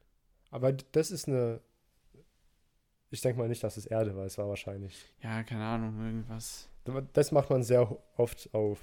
[0.50, 1.60] Aber das ist eine.
[3.10, 5.12] Ich denke mal nicht, dass es Erde war, es war wahrscheinlich.
[5.22, 6.68] Ja, keine Ahnung, irgendwas.
[7.14, 8.80] Das macht man sehr oft auf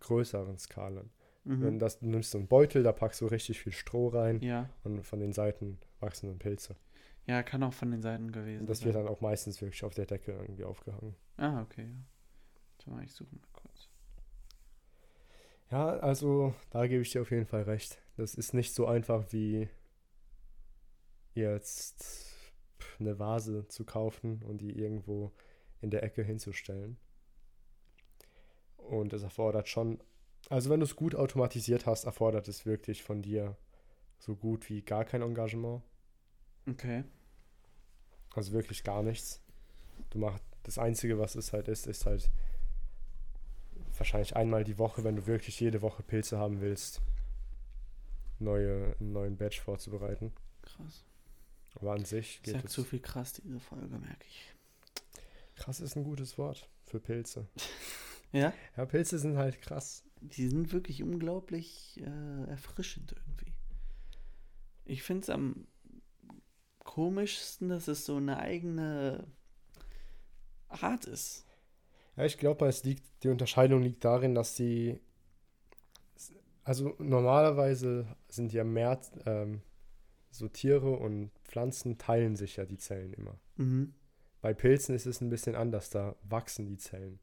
[0.00, 1.10] größeren Skalen.
[1.44, 1.78] Mhm.
[1.78, 4.70] das, du nimmst so einen Beutel, da packst du richtig viel Stroh rein Ja.
[4.82, 6.74] und von den Seiten wachsen dann Pilze.
[7.26, 8.86] Ja, kann auch von den Seiten gewesen Und das sein.
[8.86, 11.14] wird dann auch meistens wirklich auf der Decke irgendwie aufgehangen.
[11.36, 11.88] Ah, okay,
[12.86, 13.00] ja.
[13.02, 13.88] Ich suche mal kurz.
[15.70, 17.98] Ja, also da gebe ich dir auf jeden Fall recht.
[18.16, 19.68] Das ist nicht so einfach wie
[21.34, 22.04] jetzt
[22.98, 25.32] eine Vase zu kaufen und die irgendwo
[25.80, 26.96] in der Ecke hinzustellen.
[28.76, 30.02] Und es erfordert schon,
[30.48, 33.56] also wenn du es gut automatisiert hast, erfordert es wirklich von dir
[34.18, 35.82] so gut wie gar kein Engagement.
[36.68, 37.04] Okay.
[38.34, 39.42] Also wirklich gar nichts.
[40.10, 42.30] Du machst das Einzige, was es halt ist, ist halt
[43.96, 47.00] wahrscheinlich einmal die Woche, wenn du wirklich jede Woche Pilze haben willst,
[48.38, 50.32] neue, einen neuen Batch vorzubereiten.
[50.62, 51.04] Krass.
[51.74, 52.72] Aber an sich Ich geht sag es.
[52.72, 54.52] zu viel krass diese Folge, merke ich.
[55.56, 57.48] Krass ist ein gutes Wort für Pilze.
[58.32, 58.52] Ja?
[58.76, 60.02] Ja, Pilze sind halt krass.
[60.20, 63.52] Die sind wirklich unglaublich äh, erfrischend irgendwie.
[64.84, 65.68] Ich finde es am
[66.80, 69.28] komischsten, dass es so eine eigene
[70.66, 71.46] Art ist.
[72.16, 74.98] Ja, ich glaube, es liegt, die Unterscheidung liegt darin, dass sie
[76.64, 79.62] Also normalerweise sind ja mehr, ähm,
[80.32, 83.38] so Tiere und Pflanzen teilen sich ja die Zellen immer.
[83.56, 83.94] Mhm.
[84.40, 87.18] Bei Pilzen ist es ein bisschen anders, da wachsen die Zellen.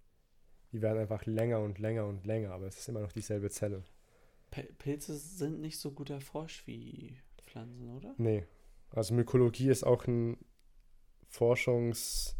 [0.71, 3.83] Die werden einfach länger und länger und länger, aber es ist immer noch dieselbe Zelle.
[4.49, 8.15] P Pilze sind nicht so gut erforscht wie Pflanzen, oder?
[8.17, 8.45] Nee.
[8.89, 10.37] Also Mykologie ist auch ein
[11.27, 12.35] Forschungsthema,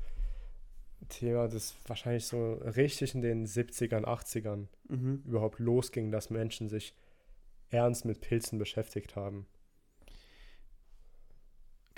[1.48, 5.24] das wahrscheinlich so richtig in den 70ern, 80ern Mhm.
[5.26, 6.94] überhaupt losging, dass Menschen sich
[7.70, 9.48] ernst mit Pilzen beschäftigt haben.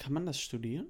[0.04, 0.88] Kann man das studieren?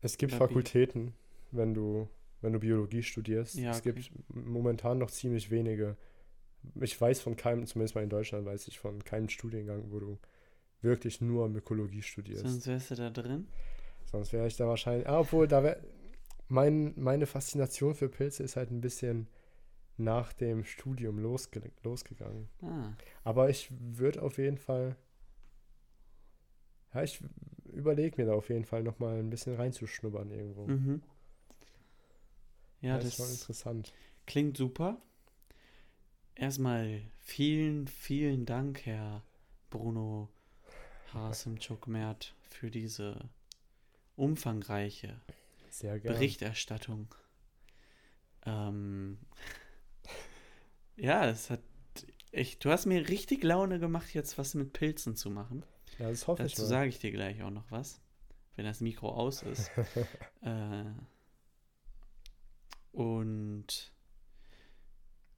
[0.00, 0.46] Es gibt Oder wie?
[0.46, 1.12] Fakultäten,
[1.50, 2.08] wenn du,
[2.40, 3.56] wenn du Biologie studierst.
[3.56, 3.94] Ja, es okay.
[3.94, 5.96] gibt momentan noch ziemlich wenige.
[6.80, 10.18] Ich weiß von keinem, zumindest mal in Deutschland, weiß ich von keinem Studiengang, wo du
[10.82, 12.46] wirklich nur Mykologie studierst.
[12.46, 13.48] Sonst wärst du da drin.
[14.04, 15.08] Sonst wäre ich da wahrscheinlich.
[15.08, 15.82] Ah, obwohl, da wäre.
[16.46, 19.26] Mein, meine Faszination für Pilze ist halt ein bisschen
[19.96, 22.48] nach dem Studium losge losgegangen.
[22.60, 22.92] Ah.
[23.24, 24.96] Aber ich würde auf jeden Fall.
[26.94, 27.20] Ja, ich
[27.72, 30.66] überlege mir da auf jeden Fall nochmal ein bisschen reinzuschnuppern irgendwo.
[30.66, 31.02] Mhm.
[32.80, 33.92] Ja, das ist schon das interessant.
[34.26, 35.00] klingt super.
[36.34, 39.22] Erstmal vielen, vielen Dank, Herr
[39.70, 40.28] Bruno
[41.12, 43.28] Harasimchuk-Mert, für diese
[44.16, 45.20] umfangreiche.
[46.02, 47.14] Berichterstattung.
[48.44, 49.18] Ähm,
[50.96, 51.62] ja, es hat
[52.32, 55.64] echt, du hast mir richtig Laune gemacht, jetzt was mit Pilzen zu machen.
[56.02, 58.00] Ja, das hoffe ich Dazu sage ich dir gleich auch noch was,
[58.56, 59.70] wenn das Mikro aus ist.
[60.42, 60.84] äh,
[62.90, 63.92] und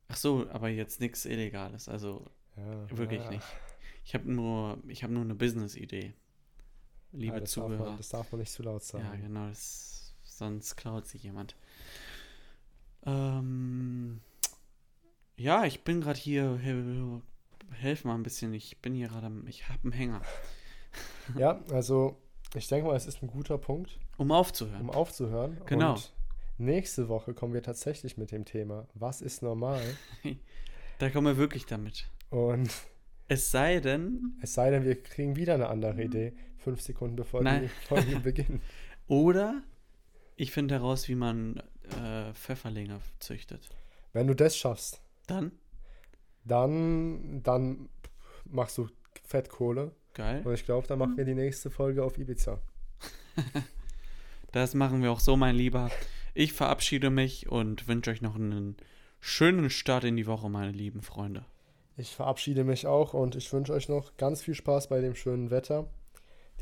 [0.09, 3.31] ach so, aber jetzt nichts Illegales, also ja, wirklich ja.
[3.31, 3.47] nicht.
[4.07, 6.15] Ich habe nur, ich habe nur eine Business-Idee,
[7.13, 7.85] liebe ja, das darf, Zuhörer.
[7.85, 9.05] man, das darf man nicht zu laut sagen.
[9.05, 11.57] Ja, genau, das, sonst klaut sich jemand.
[13.05, 14.23] Ähm,
[15.37, 16.59] ja, ich bin gerade hier,
[17.75, 20.23] helf mal ein bisschen, ich bin hier gerade, ich habe einen Hänger.
[21.37, 22.17] Ja, also
[22.55, 24.81] ich denke mal, es ist ein guter Punkt, Um aufzuhören.
[24.83, 25.61] um aufzuhören.
[25.67, 25.95] Genau.
[25.95, 26.13] Und
[26.59, 29.83] nächste Woche kommen wir tatsächlich mit dem Thema, was ist normal?
[31.01, 32.09] Da kommen wir wirklich damit.
[32.31, 32.71] Und
[33.27, 37.43] Es sei denn, es sei denn, wir kriegen wieder eine andere Idee, fünf Sekunden bevor
[37.43, 37.63] Nein.
[37.63, 38.63] die Folge beginnt.
[39.09, 39.63] oder
[40.37, 41.61] ich finde heraus, wie man
[42.01, 43.69] äh, Pfefferlinge züchtet.
[44.13, 45.51] Wenn du das schaffst, Dann,
[46.45, 47.89] dann, dann
[48.45, 48.89] machst du
[49.25, 49.93] Fettkohle.
[50.13, 50.43] geil.
[50.45, 52.61] Und ich glaube, dann machen wir die nächste Folge auf Ibiza.
[54.53, 55.91] Das machen wir auch so, mein Lieber.
[56.33, 58.77] Ich verabschiede mich und wünsche euch noch einen
[59.19, 61.45] schönen Start in die Woche, meine lieben Freunde.
[61.97, 65.51] Ich verabschiede mich auch und ich wünsche euch noch ganz viel Spaß bei dem schönen
[65.51, 65.89] Wetter.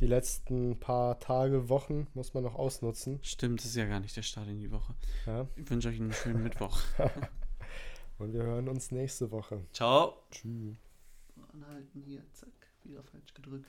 [0.01, 3.19] Die letzten paar Tage, Wochen muss man noch ausnutzen.
[3.23, 4.95] Stimmt, das ist ja gar nicht der Start in die Woche.
[5.27, 5.47] Ja?
[5.57, 6.81] Ich wünsche euch einen schönen Mittwoch.
[8.23, 9.67] Und wir hören uns nächste Woche.
[9.73, 10.23] Ciao.
[10.31, 10.77] Tschüss.
[11.53, 12.53] Anhalten hier, zack,
[12.85, 13.61] wieder falsch gedrückt.